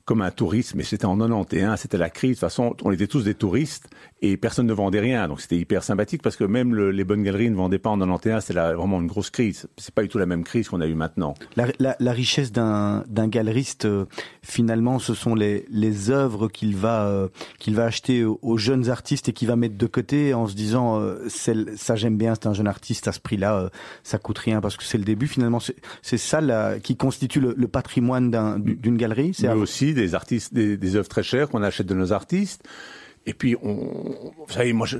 [0.05, 2.31] comme un touriste, mais c'était en 91, c'était la crise.
[2.33, 3.89] De toute façon, on était tous des touristes
[4.21, 5.27] et personne ne vendait rien.
[5.29, 7.97] Donc c'était hyper sympathique parce que même le- les bonnes galeries ne vendaient pas en
[7.99, 8.43] 91.
[8.43, 9.67] C'était la- vraiment une grosse crise.
[9.79, 11.33] C'est pas du tout la même crise qu'on a eu maintenant.
[11.57, 14.05] La, la- la richesse d'un galeriste, euh,
[14.43, 17.29] finalement, ce sont les, les œuvres qu'il va euh,
[17.59, 21.01] qu'il va acheter aux, jeunes artistes et qu'il va mettre de côté en se disant
[21.01, 23.71] euh, ça j'aime bien, c'est un jeune artiste à ce prix-là,
[24.03, 25.27] ça coûte rien parce que c'est le début.
[25.27, 29.33] Finalement, c'est c'est ça là, qui constitue le, le patrimoine d'un- d'une galerie.
[29.35, 29.57] C'est mais à-
[29.95, 32.67] des artistes, des, œuvres très chères qu'on achète de nos artistes.
[33.27, 34.99] Et puis, on, vous savez, moi, je,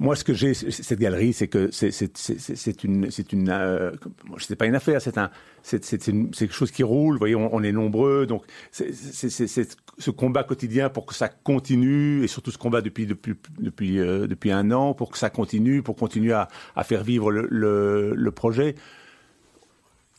[0.00, 3.92] moi, ce que j'ai, cette galerie, c'est que c'est, une, c'est une, euh,
[4.38, 5.30] c'est pas une affaire, c'est un,
[5.62, 7.14] c'est, quelque chose qui roule.
[7.14, 12.26] Vous voyez, on, est nombreux, donc c'est, ce combat quotidien pour que ça continue, et
[12.26, 15.96] surtout ce combat depuis depuis depuis euh, depuis un an pour que ça continue, pour
[15.96, 18.74] continuer à, à faire vivre le, le projet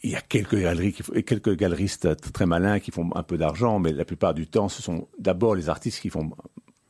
[0.05, 4.35] il y a quelques galeristes très malins qui font un peu d'argent, mais la plupart
[4.35, 6.29] du temps, ce sont d'abord les artistes qui font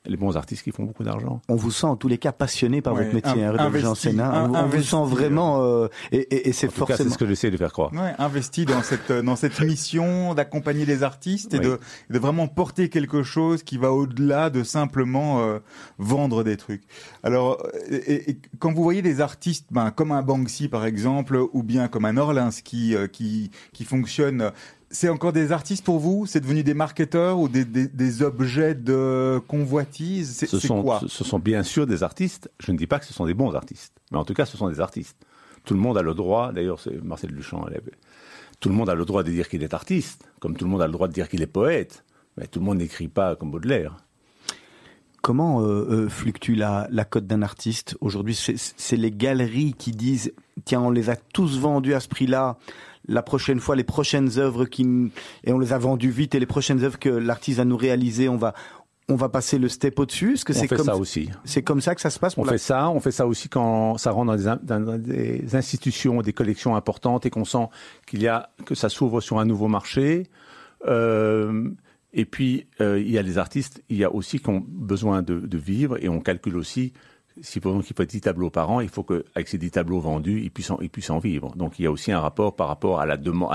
[0.07, 1.41] les bons artistes qui font beaucoup d'argent.
[1.49, 3.85] On vous sent en tous les cas passionné par Ouais, votre métier, in- hein, investi,
[3.85, 4.31] Janssen, hein.
[4.31, 7.09] in- On, on vous sent vraiment, euh, et, et- et c'est cas, c'est forcément.
[7.11, 7.91] ce que j'essaie de faire croire.
[7.93, 11.65] Ouais, investi dans cette dans cette mission d'accompagner les artistes et Oui.
[11.65, 11.79] de,
[12.09, 15.59] de vraiment porter quelque chose qui va au-delà de simplement euh,
[15.97, 16.83] vendre des trucs.
[17.23, 21.37] Alors, euh, et, et quand vous voyez des artistes, ben, comme un Banksy par exemple,
[21.53, 24.51] ou bien comme un Orlinski euh, qui qui fonctionne.
[24.95, 26.25] C'est encore des artistes pour vous?
[26.25, 30.33] C'est devenu des marketeurs ou des, des, des objets de convoitise?
[30.37, 31.01] C'est Ce sont, quoi?
[31.01, 32.49] ce, ce sont bien sûr des artistes.
[32.61, 34.55] Je ne dis pas que ce sont des bons artistes, mais en tout cas, ce
[34.55, 35.17] sont des artistes.
[35.65, 36.53] Tout le monde a le droit.
[36.53, 37.65] D'ailleurs, c'est Marcel Duchamp.
[37.67, 37.91] elle avait-
[38.61, 40.81] Tout le monde a le droit de dire qu'il est artiste, comme tout le monde
[40.81, 42.05] a le droit de dire qu'il est poète.
[42.37, 43.97] Mais tout le monde n'écrit pas comme Baudelaire.
[45.21, 45.65] Comment euh,
[46.05, 48.35] euh, fluctue la, la cote d'un artiste aujourd'hui?
[48.35, 50.31] C'est c'est les galeries qui disent
[50.65, 52.57] tiens on les a tous vendus à ce prix-là.
[53.07, 55.11] La prochaine fois, les prochaines œuvres qui
[55.43, 58.29] et on les a vendues vite et les prochaines œuvres que l'artiste va nous réaliser,
[58.29, 58.53] on va
[59.07, 60.35] on va passer le step au-dessus.
[60.43, 61.29] Que On c'est comme ça aussi.
[61.43, 63.27] c'est comme ça que ça se passe On pour la- fait ça, on fait ça
[63.27, 67.45] aussi quand ça rentre dans des, in- dans des institutions, des collections importantes et qu'on
[67.45, 67.67] sent
[68.07, 70.23] qu'il y a que ça s'ouvre sur un nouveau marché.
[70.87, 71.69] Euh,
[72.13, 75.21] et puis euh, il y a les artistes, il y a aussi qui ont besoin
[75.21, 76.93] de, de vivre et on calcule aussi
[77.41, 79.99] si par exemple il faut 10 tableaux par an, il faut qu'avec ces 10 tableaux
[79.99, 81.55] vendus, ils puissent, en, puissent en vivre.
[81.55, 83.51] Donc il y a aussi un rapport par rapport à la demande,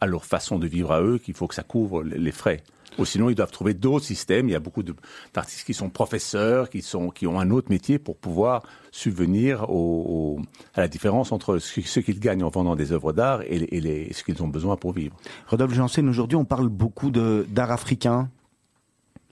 [0.00, 2.62] à, leur- façon de vivre à eux, qu'il faut que ça couvre les frais.
[2.98, 4.48] Ou sinon, ils doivent trouver d'autres systèmes.
[4.48, 8.00] Il y a beaucoup d'artistes qui sont professeurs, qui, sont, qui ont un autre métier
[8.00, 10.40] pour pouvoir subvenir au,
[10.74, 14.24] à la différence entre ce, qu'ils gagnent en vendant des œuvres d'art et, et ce
[14.24, 15.16] qu'ils ont besoin pour vivre.
[15.46, 18.28] Rodolphe Janssen, aujourd'hui on parle beaucoup d'art africain.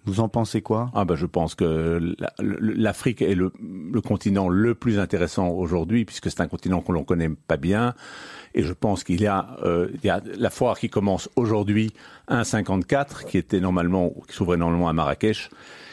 [0.04, 0.90] Vous en pensez quoi?
[0.94, 3.50] Ah ben, je pense que l'Afrique est le,
[4.00, 7.94] continent le plus intéressant aujourd'hui, puisque c'est un continent que l'on connaît pas bien.
[8.54, 11.92] Et je pense qu'il y a, euh, y a la foire qui commence aujourd'hui,
[12.28, 15.50] 1,54, qui était normalement, qui s'ouvrait normalement à Marrakech,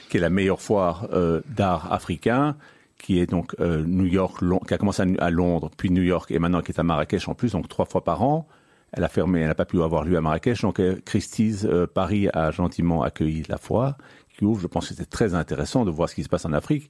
[0.10, 2.56] qui est la meilleure foire euh, d'art africain,
[2.98, 6.40] qui est donc euh, New York, qui a commencé à Londres, puis New York, et
[6.40, 8.48] maintenant qui est à Marrakech en plus, donc trois fois par an.
[8.92, 10.62] Elle a fermé, elle n'a pas pu avoir lieu à Marrakech.
[10.62, 13.98] Donc euh, Christie's euh, Paris a gentiment accueilli la foire
[14.38, 14.62] qui ouvre.
[14.62, 16.90] Je pense que c'était très intéressant de voir ce qui se passe en Afrique.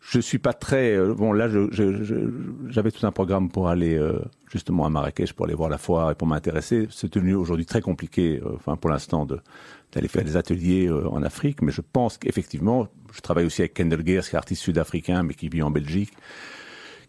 [0.00, 1.48] Je suis pas très euh, bon là.
[2.68, 4.20] J'avais tout un programme pour aller euh,
[4.52, 6.86] justement à Marrakech pour aller voir la foire et pour m'intéresser.
[6.90, 11.62] C'est devenu aujourd'hui très compliqué, enfin pour l'instant, d'aller faire des ateliers en Afrique.
[11.62, 15.34] Mais je pense qu'effectivement, je travaille aussi avec Kendall Gears, qui est artiste sud-africain mais
[15.34, 16.12] qui vit en Belgique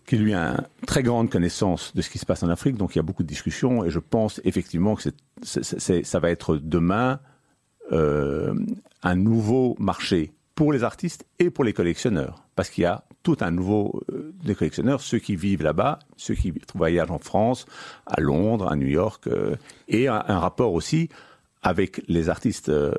[0.05, 2.95] qui lui a une très grande connaissance de ce qui se passe en Afrique, donc
[2.95, 5.09] il y a beaucoup de discussions, et je pense effectivement que
[5.43, 7.19] ça va être demain
[7.91, 8.53] euh,
[9.03, 13.37] un nouveau marché pour les artistes et pour les collectionneurs, parce qu'il y a tout
[13.41, 17.65] un nouveau euh, des collectionneurs, ceux qui vivent là-bas, ceux qui voyagent en France,
[18.05, 19.55] à Londres, à New York, euh,
[19.87, 21.09] et un, rapport aussi
[21.63, 22.93] avec les artistes euh,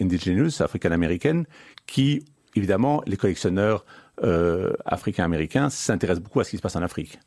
[0.00, 1.46] indigenous, africaines-américaines,
[1.86, 2.24] qui,
[2.56, 3.84] évidemment, les collectionneurs
[4.22, 7.18] euh, africains-américains s'intéressent beaucoup à ce qui se passe en Afrique.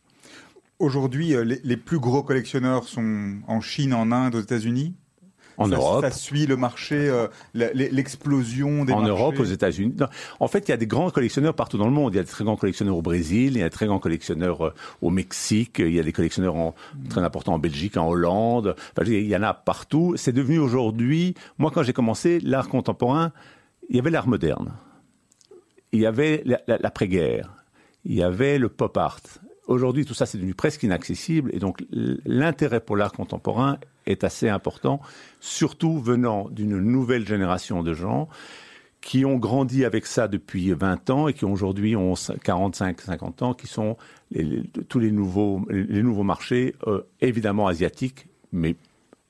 [0.79, 4.95] Aujourd'hui, euh, les, les plus gros collectionneurs sont en Chine, en Inde, aux États-Unis?
[5.57, 9.11] En ça, Europe, ça suit le marché, euh, l'explosion des en marchés?
[9.11, 9.95] Europe, aux États-Unis.
[10.39, 12.13] En fait, il y a des grands collectionneurs partout dans le monde.
[12.13, 13.99] Il y a des très grands collectionneurs au Brésil, il y a des très grands
[13.99, 16.73] collectionneurs euh, au Mexique, il y a des collectionneurs en,
[17.09, 18.75] très importants en Belgique, en Hollande.
[18.97, 20.13] Enfin, il y en a partout.
[20.15, 23.31] C'est devenu aujourd'hui, moi quand j'ai commencé, l'art contemporain,
[23.89, 24.71] il y avait l'art moderne.
[25.91, 27.53] Il y avait la- la- l'après-guerre.
[28.05, 29.19] Il y avait le pop art.
[29.67, 31.51] Aujourd'hui, tout ça, c'est devenu presque inaccessible.
[31.53, 31.83] Et donc,
[32.25, 34.99] l'intérêt pour l'art contemporain est assez important,
[35.39, 38.27] surtout venant d'une nouvelle génération de gens
[39.01, 42.13] qui ont grandi avec ça depuis 20 ans et qui aujourd'hui ont
[42.43, 43.97] 45, 50 ans, qui sont
[44.89, 48.75] tous les nouveaux, les nouveaux marchés, euh, évidemment asiatiques, mais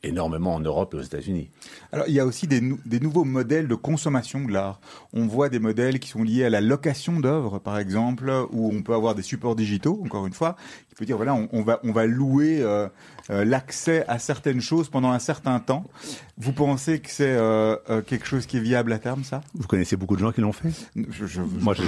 [0.04, 1.50] énormément en Europe et aux États-Unis.
[1.92, 4.80] Alors, il y a aussi des, nou- des nouveaux modèles de consommation de l'art.
[5.14, 8.82] On voit des modèles qui sont liés à la location d'œuvres, par exemple, où on
[8.82, 10.56] peut avoir des supports digitaux, encore une fois,
[10.90, 12.88] qui peut dire, voilà, on, on va, on va louer euh,
[13.30, 15.86] euh, l'accès à certaines choses pendant un certain temps.
[16.38, 19.42] Vous pensez que c'est euh, euh, quelque chose qui est viable à terme, ça?
[19.54, 20.70] Vous connaissez beaucoup de gens qui l'ont fait?
[20.96, 21.84] Je, je, Moi, je-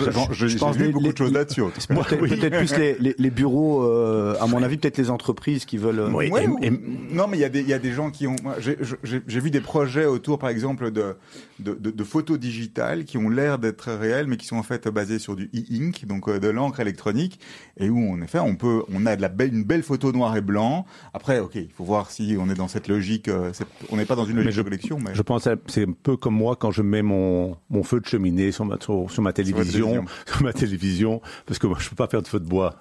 [0.48, 1.64] je- pense vu les- beaucoup les- de choses là-dessus.
[1.90, 2.50] Peut-être Oui.
[2.50, 6.00] plus les, les, les bureaux, euh, à mon avis, peut-être les entreprises qui veulent.
[6.00, 6.32] euh, Oui.
[6.62, 8.36] Et- Non, mais il y, a des- il y a des gens qui ont.
[8.60, 11.16] J'ai vu des projets autour, par exemple, de,
[11.60, 14.88] de, de- de photos digitales qui ont l'air d'être réelles, mais qui sont en fait
[14.88, 17.40] basées sur du e-ink, donc euh, de l'encre électronique,
[17.78, 20.36] et où en effet on peut, on a de la belle, une belle photo noir
[20.38, 20.86] et blanc.
[21.14, 23.28] Après, ok, il faut voir si on est dans cette logique.
[23.28, 23.52] euh,
[23.90, 25.92] on n'est pas dans une logique je- de collection, mais Je pense que c'est un
[25.92, 29.22] peu comme moi quand je mets mon, mon feu de cheminée sur ma, sur, sur
[29.22, 30.06] ma télévision, télévision.
[30.28, 32.80] sur ma télévision, parce que moi je peux pas faire de feu de bois.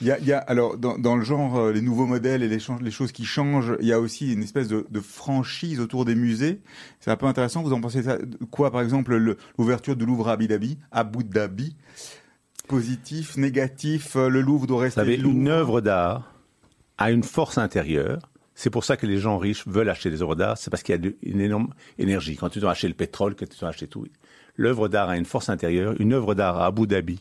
[0.00, 2.42] Il y a, il y a alors dans, dans le genre euh, les nouveaux modèles
[2.44, 6.04] et les, choses qui changent, il y a aussi une espèce de, de franchise autour
[6.04, 6.60] des musées.
[7.00, 7.62] C'est un peu intéressant.
[7.62, 8.16] Vous en pensez ça,
[8.52, 11.74] quoi Par exemple, le- l'ouverture du Louvre à Abu Dhabi, Abu Dhabi?
[12.68, 14.14] Positif, négatif.
[14.16, 15.00] euh, Le Louvre doit Vous rester.
[15.00, 15.36] savez, le Louvre?
[15.36, 16.32] une œuvre d'art
[16.98, 18.20] a une force intérieure.
[18.54, 20.58] C'est pour ça que les gens riches veulent acheter des œuvres d'art.
[20.58, 22.36] C'est parce qu'il y a de- une énorme énergie.
[22.36, 24.06] Quand tu dois acheter le pétrole, quand tu dois acheter tout.
[24.56, 25.94] L'œuvre d'art a une force intérieure.
[26.00, 27.20] Une œuvre d'art à Abu Dhabi,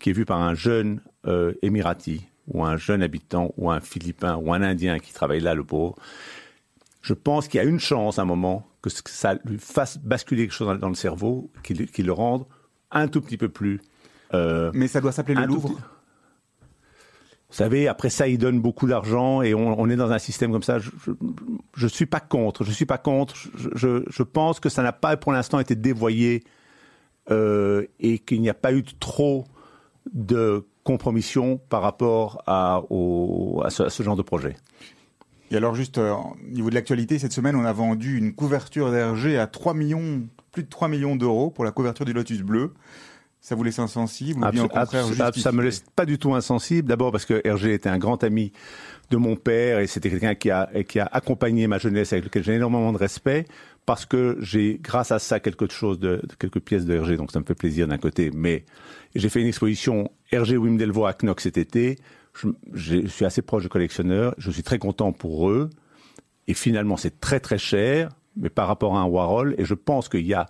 [0.00, 4.36] qui est vue par un jeune euh, émirati, ou un jeune habitant, ou un philippin,
[4.36, 5.96] ou un indien qui travaille là, le pauvre.
[7.02, 10.42] Je pense qu'il y a une chance à un moment que ça lui fasse basculer
[10.44, 12.44] quelque chose dans, le cerveau, qu'il qu'il le rende
[12.90, 13.80] un tout petit peu plus
[14.34, 15.68] euh, Mais ça doit s'appeler le Louvre.
[15.70, 15.80] petit-
[17.50, 20.52] Vous savez, après ça, ils donnent beaucoup d'argent et on, on est dans un système
[20.52, 20.78] comme ça.
[20.78, 21.12] Je, je,
[21.74, 22.64] je suis pas contre.
[22.64, 23.34] Je suis pas contre.
[23.34, 26.44] Je pense que ça n'a pas pour l'instant été dévoyé
[27.30, 29.44] euh, et qu'il n'y a pas eu trop
[30.12, 34.56] de compromission par rapport à, au, à, ce, à ce genre de projet.
[35.52, 38.90] Et alors juste euh, au niveau de l'actualité, cette semaine, on a vendu une couverture
[38.90, 40.22] d'Hergé à 3 millions,
[40.52, 42.72] plus de 3 millions d'euros pour la couverture du Lotus bleu.
[43.40, 45.04] Ça vous laisse insensible ou bien au contraire
[45.42, 46.86] ça me laisse pas du tout insensible.
[46.88, 48.52] D'abord parce que Hergé était un grand ami
[49.10, 52.24] de mon père et c'était quelqu'un qui a, et qui a accompagné ma jeunesse avec
[52.26, 53.46] lequel j'ai énormément de respect
[53.86, 57.16] parce que j'ai, grâce à ça, quelque chose de, de- quelques pièces de Hergé.
[57.16, 58.30] Donc ça me fait plaisir d'un côté.
[58.34, 58.66] Mais
[59.16, 61.98] j'ai fait une exposition Hergé Wim Delvaux à Knox cet été.
[62.72, 64.34] Je, suis assez proche de collectionneurs.
[64.38, 65.70] Je suis très content pour eux.
[66.46, 70.08] Et finalement, c'est très très cher, mais par rapport à un Warhol, et je pense
[70.08, 70.46] qu'il y a,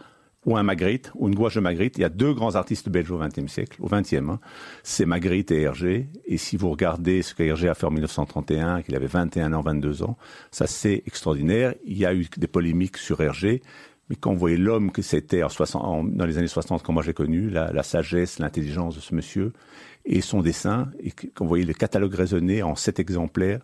[0.47, 3.18] ou un Magritte, ou une gouache Magritte, il y a deux grands artistes belges au
[3.18, 4.41] XXe siècle, au XXe, hein.
[4.83, 6.09] c'est Magritte et Hergé.
[6.24, 9.61] Et si vous regardez ce que Hergé a fait en 1931, qu'il avait 21 ans,
[9.61, 10.16] 22 ans,
[10.51, 11.74] ça c'est extraordinaire.
[11.85, 13.62] Il y a eu des polémiques sur Hergé,
[14.11, 16.92] mais quand vous voyez l'homme que c'était en 60 en- dans les années 60, quand
[16.92, 19.52] moi j'ai connu, la, sagesse, l'intelligence de ce monsieur,
[20.04, 23.61] et son dessin, et quand vous voyez le catalogue raisonné en sept exemplaires,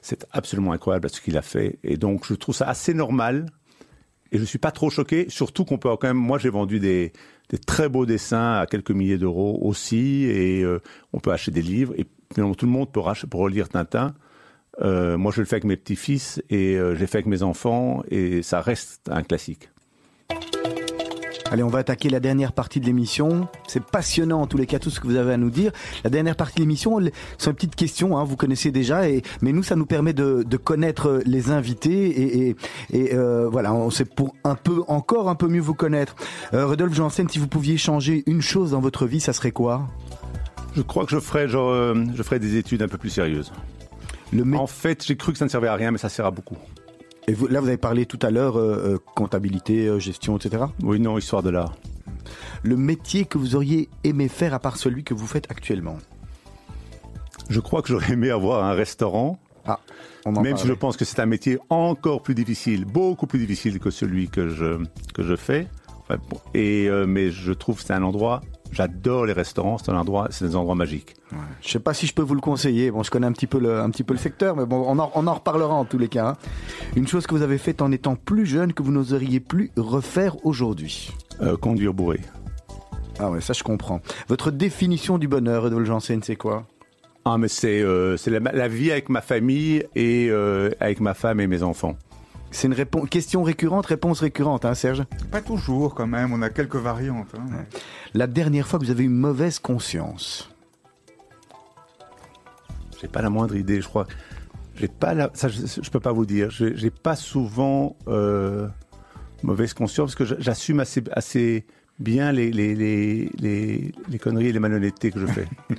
[0.00, 1.78] c'est absolument incroyable ce qu'il a fait.
[1.84, 3.46] Et donc, je trouve ça assez normal.
[4.32, 6.16] Et je suis pas trop choqué, surtout qu'on peut quand même.
[6.16, 7.12] Moi, j'ai vendu des,
[7.66, 10.80] très beaux dessins à quelques milliers d'euros aussi, et euh,
[11.12, 11.92] on peut acheter des livres.
[11.98, 14.14] Et tout le monde peut, relire Tintin.
[14.80, 17.42] Euh, moi, je le fais avec mes petits-fils et euh, je l'ai fait avec mes
[17.42, 19.68] enfants, et ça reste un classique.
[21.52, 23.48] Allez, on va attaquer la dernière partie de l'émission.
[23.66, 25.72] C'est passionnant en tous les cas tout ce que vous avez à nous dire.
[26.04, 27.00] La dernière partie de l'émission,
[27.38, 30.44] c'est une petite question, hein, vous connaissez déjà, et, mais nous ça nous permet de,
[30.44, 32.56] de connaître les invités et, et,
[32.92, 36.14] et, euh, voilà, on c'est pour un peu encore un peu mieux vous connaître.
[36.54, 39.88] Euh, Rodolphe Janssen, si vous pouviez changer une chose dans votre vie, ça serait quoi?
[40.76, 43.52] Je crois que je ferai, genre, euh, je ferai des études un peu plus sérieuses.
[44.32, 46.30] Le En fait, j'ai cru que ça ne servait à rien, mais ça sert à
[46.30, 46.56] beaucoup.
[47.28, 50.64] Et vous- Là, vous avez parlé tout à l'heure euh, euh, comptabilité, euh, gestion, etc.
[50.82, 51.74] Oui, non, histoire de l'art.
[52.62, 55.98] Le métier que vous auriez aimé faire à part celui que vous faites actuellement?
[57.48, 59.38] Je crois que j'aurais aimé avoir un restaurant.
[59.66, 59.80] Ah,
[60.24, 63.38] on en Même si je pense que c'est un métier encore plus difficile, beaucoup plus
[63.38, 64.78] difficile que celui que je,
[65.14, 65.66] que je fais.
[65.98, 68.40] Enfin, bon, et, euh, mais je trouve que c'est un endroit,
[68.72, 71.14] j'adore les restaurants, c'est un endroit, c'est des endroits magiques.
[71.62, 72.90] Je sais pas si je peux vous le conseiller.
[72.90, 74.98] Bon, je connais un petit peu le, un petit peu le secteur, mais bon, on
[74.98, 76.28] en, on en reparlera en tous les cas.
[76.28, 76.36] hein.
[76.96, 80.44] Une chose que vous avez faite en étant plus jeune que vous n'oseriez plus refaire
[80.44, 81.10] aujourd'hui.
[81.42, 82.20] Euh, conduire bourré.
[83.18, 84.00] Ah ouais, ça je comprends.
[84.28, 86.66] Votre définition du bonheur, Edouard Janssen, c'est quoi?
[87.26, 91.12] Ah, mais c'est euh, c'est la, la vie avec ma famille et euh, avec ma
[91.12, 91.96] femme et mes enfants.
[92.52, 95.04] C'est une réponse, question récurrente, réponse récurrente, hein, Serge?
[95.30, 97.32] Pas toujours quand même, on a quelques variantes.
[97.38, 97.64] hein.
[98.12, 100.50] La dernière fois que vous avez eu une mauvaise conscience
[103.00, 104.06] J'ai pas la moindre idée, je crois.
[104.74, 106.50] J'ai pas la, ça, je, je peux pas vous dire.
[106.50, 108.66] J'ai j'ai pas souvent euh,
[109.42, 111.66] mauvaise conscience parce que j'assume assez, assez
[111.98, 115.46] bien les, les, les, les, les conneries et les malhonnêtetés que je fais.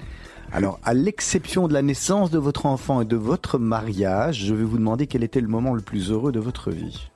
[0.54, 4.66] Alors, à l'exception de la naissance de votre enfant et de votre mariage, je vais
[4.66, 7.10] vous demander quel était le moment le plus heureux de votre vie.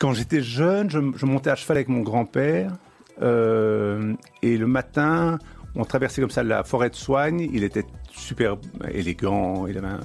[0.00, 2.72] Quand j'étais jeune, je, montais à cheval avec mon grand-père.
[3.22, 5.38] euh, et le matin,
[5.76, 7.48] on traversait comme ça la forêt de soigne.
[7.52, 8.56] Il était super
[8.90, 9.68] élégant.
[9.68, 10.00] Il avait un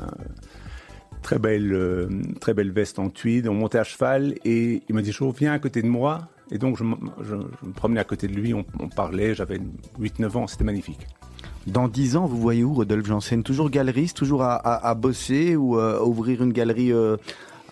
[1.24, 2.08] très belle, euh,
[2.40, 3.48] très belle veste en tweed.
[3.48, 6.28] On montait à cheval et il m'a dit Jo, viens à côté de moi.
[6.52, 8.54] Et donc, je, me promenais à côté de lui.
[8.54, 9.34] On, on parlait.
[9.34, 9.60] J'avais
[10.00, 10.46] 8-9 ans.
[10.46, 11.08] C'était magnifique.
[11.68, 13.42] Dans dix ans, vous voyez où Rodolphe Janssen?
[13.44, 17.18] Toujours galeriste, toujours à, à- à bosser ou euh, à ouvrir une galerie euh,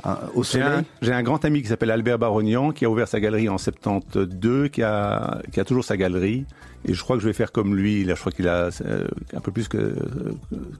[0.04, 0.68] à- au J'ai soleil?
[0.80, 3.60] un, j'ai un grand ami qui s'appelle Albert Barognan qui a ouvert sa galerie en
[3.60, 6.46] 72, qui a, qui a toujours sa galerie.
[6.86, 8.04] Et je crois que je vais faire comme lui.
[8.04, 9.96] Là, je crois qu'il a euh, un peu plus que,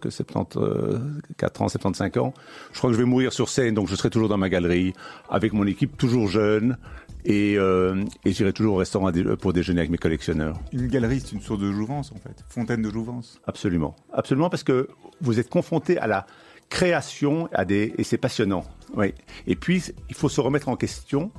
[0.02, 2.34] que 74 ans, 75 ans.
[2.74, 4.94] Je crois que je vais mourir sur scène, donc je serai toujours dans ma galerie
[5.30, 6.78] avec mon équipe, toujours jeune.
[7.26, 10.60] Et, euh, et j'irai toujours au restaurant dé- pour déjeuner avec mes collectionneurs.
[10.74, 12.44] Une galerie, c'est une source de jouvence, en fait.
[12.50, 13.40] Fontaine de jouvence.
[13.48, 13.96] Absolument.
[14.12, 14.90] Absolument, parce que
[15.22, 16.26] vous êtes confronté à la
[16.70, 18.66] création à des, et c'est passionnant.
[18.96, 19.14] Oui.
[19.48, 21.32] Et puis, il faut se remettre en question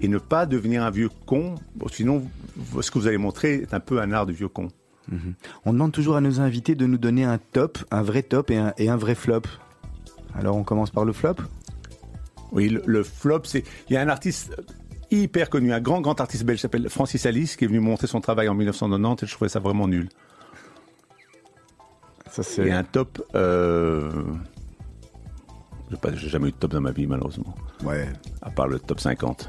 [0.00, 1.56] et ne pas devenir un vieux con.
[1.74, 2.22] Bon, sinon,
[2.80, 4.68] ce que vous allez montrer est un peu un art de vieux con.
[5.64, 8.56] On demande toujours à nos invités de nous donner un top, un vrai top et
[8.56, 9.42] un, et un vrai flop.
[10.34, 11.36] Alors on commence par le flop?
[12.50, 13.62] Oui, le, le flop, c'est.
[13.88, 14.56] Il y a un artiste
[15.10, 18.06] hyper connu, un grand, grand artiste belge qui s'appelle Francis Alice, qui est venu montrer
[18.06, 20.08] son travail en 1990 et je trouvais ça vraiment nul.
[22.30, 23.22] Ça c'est Et un top.
[23.34, 24.10] Euh...
[26.14, 27.54] J'ai jamais eu de top dans ma vie, malheureusement.
[27.84, 28.08] ouais.
[28.42, 29.48] À part le top 50.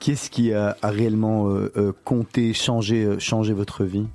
[0.00, 4.06] Qui est-ce qui a, a réellement euh, euh, compté, changé, euh, changé votre vie?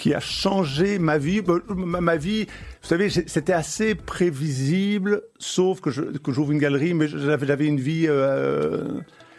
[0.00, 2.44] Qui a changé ma vie, ma, vie,
[2.82, 7.78] vous savez, c'était assez prévisible, sauf que je- que j'ouvre une galerie, mais j'avais une
[7.80, 8.06] vie.
[8.08, 8.88] euh,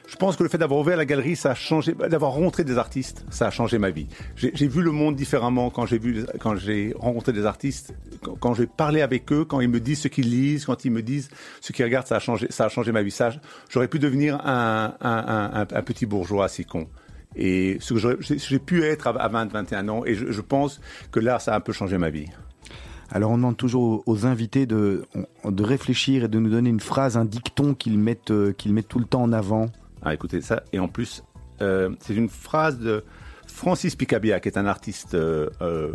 [0.07, 2.77] je pense que le fait d'avoir ouvert la galerie, ça a changé, d'avoir rencontré des
[2.77, 4.07] artistes, ça a changé ma vie.
[4.35, 7.93] J'ai vu le monde différemment quand j'ai vu, quand j'ai rencontré des artistes,
[8.39, 11.01] quand, j'ai parlé avec eux, quand ils me disent ce qu'ils lisent, quand ils me
[11.01, 11.29] disent
[11.61, 13.15] ce qu'ils regardent, ça a changé, ça a changé ma vie.
[13.69, 16.87] J'aurais pu devenir un- un petit bourgeois assez con.
[17.35, 20.81] Et ce que j'ai pu être à à 20, 21 ans, et je, je pense
[21.11, 22.27] que là, ça a un peu changé ma vie.
[23.09, 25.03] Alors on demande toujours aux, invités de,
[25.43, 28.87] de réfléchir et de nous donner une phrase, un dicton qu'ils mettent, euh, qu'ils mettent
[28.87, 29.67] tout le temps en avant.
[30.01, 30.63] Ah, écoutez ça.
[30.71, 31.23] Et en plus,
[31.61, 33.03] euh, c'est une phrase de
[33.51, 35.91] Francis Picabia, qui est un artiste euh, euh,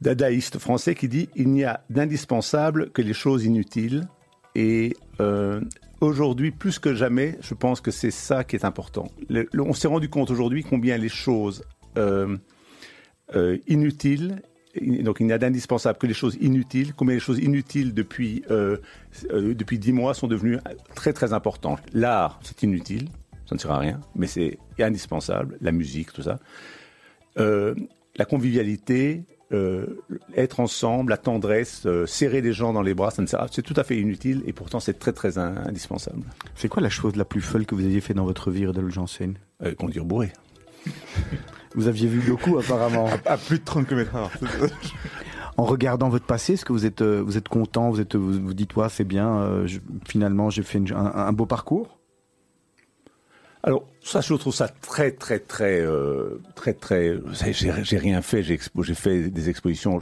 [0.00, 4.08] dadaïste français, qui dit Il n'y a d'indispensable que les choses inutiles.
[4.54, 5.60] Et euh,
[6.00, 9.10] aujourd'hui, plus que jamais, je pense que c'est ça qui est important.
[9.58, 11.64] On s'est rendu compte aujourd'hui combien les choses
[11.96, 12.36] euh,
[13.34, 14.42] euh, inutiles
[14.74, 16.94] il- donc il n'y a d'indispensable que les choses inutiles.
[16.94, 18.76] Combien les choses inutiles depuis euh,
[19.32, 20.58] depuis dix mois sont devenues
[20.94, 21.80] très très importantes.
[21.94, 23.08] L'art, c'est inutile,
[23.46, 25.56] ça ne sert à rien, mais c'est indispensable.
[25.60, 26.38] La musique, tout ça.
[27.36, 29.22] La convivialité,
[29.52, 29.86] euh,
[30.36, 33.46] être ensemble, la tendresse, euh, serrer les gens dans les bras, ça ne sert à-
[33.50, 36.22] c'est tout à fait inutile et pourtant c'est très très in- indispensable.
[36.54, 38.92] C'est quoi la chose la plus folle que vous ayez fait dans votre vie, Rodolphe
[38.92, 39.34] Janssen?
[39.62, 40.32] Euh, conduire bourré.
[41.74, 43.08] Vous aviez vu beaucoup apparemment.
[43.26, 44.70] À plus de 30 km/h.
[45.58, 47.90] En regardant votre passé, est-ce que vous êtes, euh, vous êtes content?
[47.90, 49.28] Vous êtes, vous, vous dites, ouais, c'est bien.
[49.40, 51.97] euh, je- finalement, j'ai fait une- un, un beau parcours?
[53.62, 57.18] Alors ça, je trouve ça très, très, très, euh, très, très.
[57.52, 58.42] J'ai rien fait.
[58.42, 58.58] J'ai
[58.94, 60.00] fait des expositions.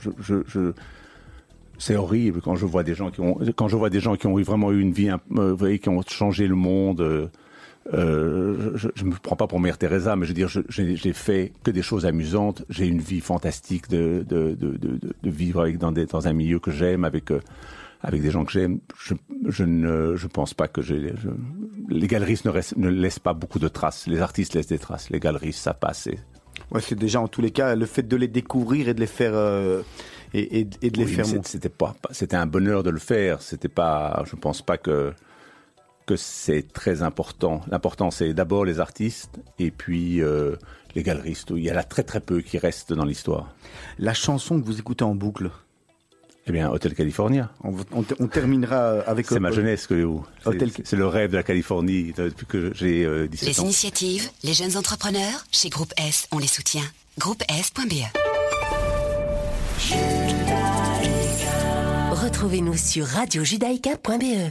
[1.78, 4.26] C'est horrible quand je vois des gens qui ont, quand je vois des gens qui
[4.26, 7.00] ont vraiment eu une vie, euh, vous voyez, qui ont changé le monde.
[7.00, 7.26] euh,
[7.94, 11.52] euh, je, je me prends pas pour Mère Teresa, mais je veux dire, j'ai fait
[11.62, 12.64] que des choses amusantes.
[12.68, 14.24] J'ai une vie fantastique de
[15.22, 17.40] vivre avec dans, un milieu que j'aime, avec euh,
[18.02, 18.80] avec des gens que j'aime.
[18.98, 19.14] Je,
[19.48, 21.12] je ne je pense pas que j'ai.
[21.88, 24.06] Les galeristes ne, restent- ne laissent pas beaucoup de traces.
[24.06, 25.10] Les artistes laissent des traces.
[25.10, 26.06] Les galeristes, ça passe.
[26.06, 26.18] et-
[26.70, 29.06] Ouais, c'est déjà en tous les cas le fait de les découvrir et de les
[29.06, 29.82] faire euh,
[30.32, 31.26] et, et- et de les faire.
[31.44, 33.42] c'était pas- c'était un bonheur de le faire.
[33.42, 35.12] C'était pas, je pense pas que
[36.06, 37.60] que c'est très important.
[37.68, 40.54] L'important c'est d'abord les artistes et puis euh,
[40.94, 41.52] les galeristes.
[41.54, 43.52] Il y en a très très peu qui restent dans l'histoire.
[43.98, 45.50] La chanson que vous écoutez en boucle.
[46.48, 47.50] Eh bien, Hotel California.
[47.64, 49.26] On, on- on terminera euh, avec.
[49.26, 49.94] C'est ma jeunesse que
[50.42, 53.64] c'est- Hôtel- c'est le rêve de la Californie depuis que j'ai euh, 17 Les ans.
[53.64, 56.84] initiatives, les jeunes entrepreneurs, chez Groupe S, on les soutient.
[57.18, 58.04] Groupe S.be
[62.12, 64.50] Retrouvez-nous sur radiojudaïka.be.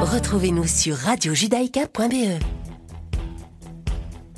[0.00, 2.61] Retrouvez-nous sur radiojudaïka.be.